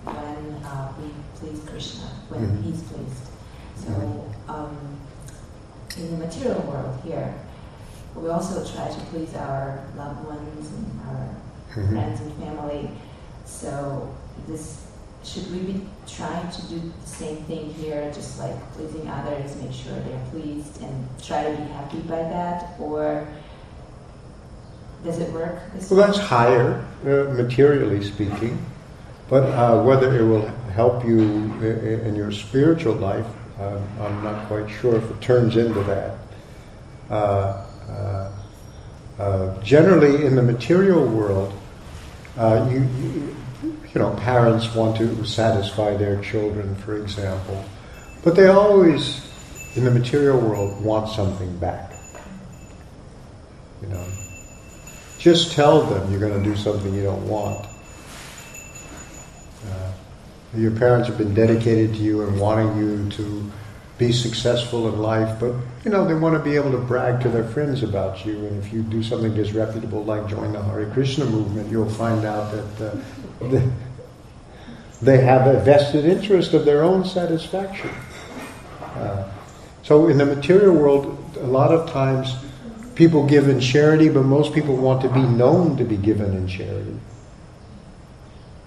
when 0.04 0.62
uh, 0.62 0.92
we 1.00 1.10
please 1.34 1.60
Krishna, 1.68 2.04
when 2.28 2.40
mm-hmm. 2.40 2.62
He's 2.62 2.82
pleased. 2.84 3.26
So, 3.74 3.90
mm-hmm. 3.90 4.48
um, 4.50 4.76
in 5.96 6.12
the 6.12 6.24
material 6.24 6.60
world 6.60 7.00
here, 7.02 7.34
we 8.14 8.28
also 8.28 8.64
try 8.64 8.86
to 8.86 9.00
please 9.06 9.34
our 9.34 9.88
loved 9.96 10.24
ones 10.24 10.70
and 10.70 11.00
our 11.08 11.34
mm-hmm. 11.70 11.92
friends 11.92 12.20
and 12.20 12.32
family 12.34 12.90
So 13.44 14.14
this 14.46 14.86
should 15.26 15.50
we 15.50 15.58
be 15.72 15.86
trying 16.06 16.50
to 16.50 16.62
do 16.68 16.80
the 17.00 17.06
same 17.06 17.36
thing 17.44 17.74
here, 17.74 18.10
just 18.14 18.38
like 18.38 18.54
pleasing 18.74 19.08
others, 19.08 19.56
make 19.56 19.72
sure 19.72 19.92
they're 19.92 20.26
pleased, 20.30 20.80
and 20.82 21.08
try 21.22 21.42
to 21.42 21.50
be 21.50 21.62
happy 21.72 21.98
by 22.00 22.22
that, 22.22 22.78
or 22.78 23.26
does 25.04 25.18
it 25.18 25.32
work 25.32 25.58
Well, 25.90 26.00
way? 26.00 26.06
that's 26.06 26.18
higher, 26.18 26.84
uh, 27.04 27.34
materially 27.34 28.02
speaking, 28.04 28.64
but 29.28 29.44
uh, 29.44 29.82
whether 29.82 30.16
it 30.16 30.24
will 30.24 30.46
help 30.74 31.04
you 31.04 31.20
in 31.62 32.14
your 32.14 32.30
spiritual 32.30 32.94
life, 32.94 33.26
um, 33.60 33.82
I'm 34.00 34.22
not 34.22 34.46
quite 34.46 34.68
sure 34.68 34.96
if 34.96 35.10
it 35.10 35.20
turns 35.20 35.56
into 35.56 35.82
that. 35.84 36.18
Uh, 37.10 37.64
uh, 37.88 38.32
uh, 39.18 39.62
generally, 39.62 40.26
in 40.26 40.36
the 40.36 40.42
material 40.42 41.06
world, 41.06 41.52
uh, 42.36 42.68
you, 42.70 42.80
you, 42.80 43.36
you 43.96 44.02
know, 44.02 44.10
parents 44.16 44.74
want 44.74 44.94
to 44.98 45.24
satisfy 45.24 45.96
their 45.96 46.20
children, 46.20 46.74
for 46.74 46.98
example, 46.98 47.64
but 48.22 48.36
they 48.36 48.46
always, 48.46 49.26
in 49.74 49.84
the 49.84 49.90
material 49.90 50.38
world, 50.38 50.84
want 50.84 51.08
something 51.08 51.56
back. 51.56 51.94
You 53.80 53.88
know, 53.88 54.06
just 55.18 55.52
tell 55.52 55.82
them 55.82 56.10
you're 56.10 56.20
going 56.20 56.42
to 56.42 56.46
do 56.46 56.54
something 56.56 56.92
you 56.92 57.04
don't 57.04 57.26
want. 57.26 57.64
Uh, 59.66 59.92
your 60.54 60.72
parents 60.72 61.08
have 61.08 61.16
been 61.16 61.32
dedicated 61.32 61.94
to 61.94 61.98
you 61.98 62.20
and 62.20 62.38
wanting 62.38 62.76
you 62.76 63.08
to 63.12 63.50
be 63.96 64.12
successful 64.12 64.92
in 64.92 64.98
life, 64.98 65.40
but 65.40 65.54
you 65.86 65.90
know 65.90 66.06
they 66.06 66.12
want 66.12 66.36
to 66.36 66.42
be 66.42 66.54
able 66.54 66.70
to 66.70 66.78
brag 66.78 67.22
to 67.22 67.30
their 67.30 67.44
friends 67.44 67.82
about 67.82 68.26
you. 68.26 68.36
And 68.44 68.62
if 68.62 68.74
you 68.74 68.82
do 68.82 69.02
something 69.02 69.32
disreputable 69.32 70.04
like 70.04 70.28
join 70.28 70.52
the 70.52 70.62
Hare 70.62 70.84
Krishna 70.90 71.24
movement, 71.24 71.70
you'll 71.70 71.88
find 71.88 72.26
out 72.26 72.52
that 72.52 72.92
uh, 72.92 73.60
they, 75.02 75.18
have 75.18 75.46
a 75.46 75.60
vested 75.60 76.04
interest 76.04 76.54
of 76.54 76.64
their 76.64 76.82
own 76.82 77.04
satisfaction. 77.04 77.90
Uh, 78.80 79.30
so 79.82 80.08
in 80.08 80.18
the 80.18 80.26
material 80.26 80.74
world, 80.74 81.36
a 81.36 81.46
lot 81.46 81.70
of 81.70 81.90
times 81.90 82.34
people 82.94 83.26
give 83.26 83.48
in 83.48 83.60
charity, 83.60 84.08
but 84.08 84.24
most 84.24 84.52
people 84.52 84.76
want 84.76 85.02
to 85.02 85.08
be 85.08 85.22
known 85.22 85.76
to 85.76 85.84
be 85.84 85.96
given 85.96 86.34
in 86.34 86.48
charity. 86.48 86.98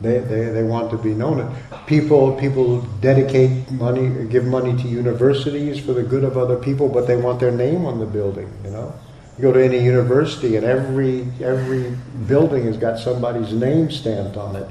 They, 0.02 0.20
they, 0.20 0.46
they 0.46 0.64
want 0.64 0.92
to 0.92 0.98
be 0.98 1.14
known. 1.14 1.54
People 1.86 2.34
people 2.36 2.82
dedicate 3.02 3.70
money, 3.72 4.26
give 4.28 4.46
money 4.46 4.82
to 4.82 4.88
universities 4.88 5.78
for 5.78 5.92
the 5.92 6.04
good 6.04 6.24
of 6.24 6.38
other 6.38 6.56
people, 6.56 6.88
but 6.88 7.06
they 7.06 7.18
want 7.18 7.40
their 7.42 7.52
name 7.52 7.86
on 7.86 8.00
the 8.00 8.06
building. 8.06 8.50
You 8.64 8.72
know, 8.72 8.94
you 9.38 9.42
go 9.42 9.52
to 9.52 9.64
any 9.64 9.84
university, 9.84 10.56
and 10.56 10.66
every 10.66 11.28
every 11.42 11.98
building 12.28 12.64
has 12.64 12.78
got 12.78 13.00
somebody's 13.00 13.52
name 13.52 13.92
stamped 13.92 14.38
on 14.38 14.56
it. 14.56 14.70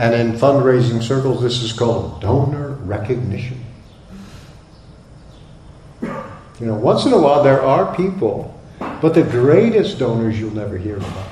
And 0.00 0.14
in 0.14 0.32
fundraising 0.32 1.02
circles, 1.02 1.42
this 1.42 1.62
is 1.62 1.74
called 1.74 2.22
donor 2.22 2.70
recognition. 2.70 3.62
You 6.00 6.66
know, 6.66 6.74
once 6.74 7.04
in 7.04 7.12
a 7.12 7.20
while 7.20 7.42
there 7.42 7.60
are 7.60 7.94
people, 7.94 8.58
but 8.78 9.12
the 9.12 9.22
greatest 9.22 9.98
donors 9.98 10.40
you'll 10.40 10.54
never 10.54 10.78
hear 10.78 10.96
about. 10.96 11.28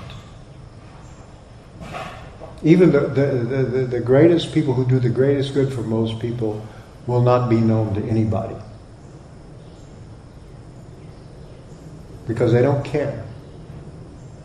Even 2.62 2.92
the, 2.92 3.00
the, 3.00 3.26
the, 3.26 3.86
the, 3.86 4.00
greatest 4.00 4.52
people 4.52 4.74
who 4.74 4.84
do 4.84 4.98
the 4.98 5.08
greatest 5.08 5.54
good 5.54 5.72
for 5.72 5.80
most 5.80 6.20
people 6.20 6.62
will 7.06 7.22
not 7.22 7.48
be 7.48 7.56
known 7.56 7.94
to 7.94 8.04
anybody. 8.04 8.56
Because 12.26 12.52
they 12.52 12.60
don't 12.60 12.84
care. 12.84 13.24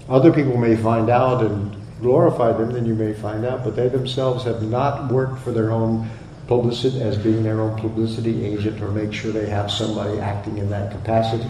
Other 0.08 0.32
people 0.32 0.56
may 0.56 0.78
find 0.78 1.10
out 1.10 1.44
and 1.44 1.83
glorify 2.04 2.52
them, 2.52 2.72
then 2.72 2.86
you 2.86 2.94
may 2.94 3.14
find 3.14 3.46
out, 3.46 3.64
but 3.64 3.76
they 3.76 3.88
themselves 3.88 4.44
have 4.44 4.62
not 4.62 5.12
worked 5.12 5.40
for 5.40 5.52
their 5.52 5.72
own 5.72 6.08
publicity 6.48 7.02
as 7.02 7.18
being 7.18 7.42
their 7.42 7.62
own 7.62 7.80
publicity 7.80 8.46
agent 8.46 8.82
or 8.82 8.92
make 8.92 9.14
sure 9.14 9.32
they 9.32 9.50
have 9.50 9.72
somebody 9.72 10.20
acting 10.20 10.58
in 10.58 10.70
that 10.70 10.92
capacity. 10.92 11.50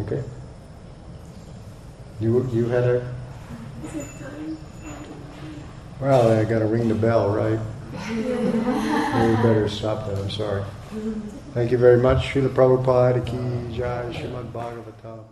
Okay. 0.00 0.22
You 2.20 2.48
you 2.52 2.66
had 2.66 2.84
a 2.84 3.14
well, 6.00 6.32
I 6.32 6.44
got 6.44 6.60
to 6.60 6.66
ring 6.66 6.88
the 6.88 6.94
bell, 6.94 7.28
right? 7.28 7.58
we 8.08 9.42
better 9.42 9.68
stop 9.68 10.06
that. 10.06 10.18
I'm 10.18 10.30
sorry. 10.30 10.64
Thank 11.52 11.72
you 11.72 11.78
very 11.78 11.98
much. 11.98 12.28
Srila 12.28 12.48
Prabhupada 12.48 13.24
ki 13.26 13.76
jai, 13.76 14.04
Srimad 14.12 14.52
Bhagavatam. 14.52 15.29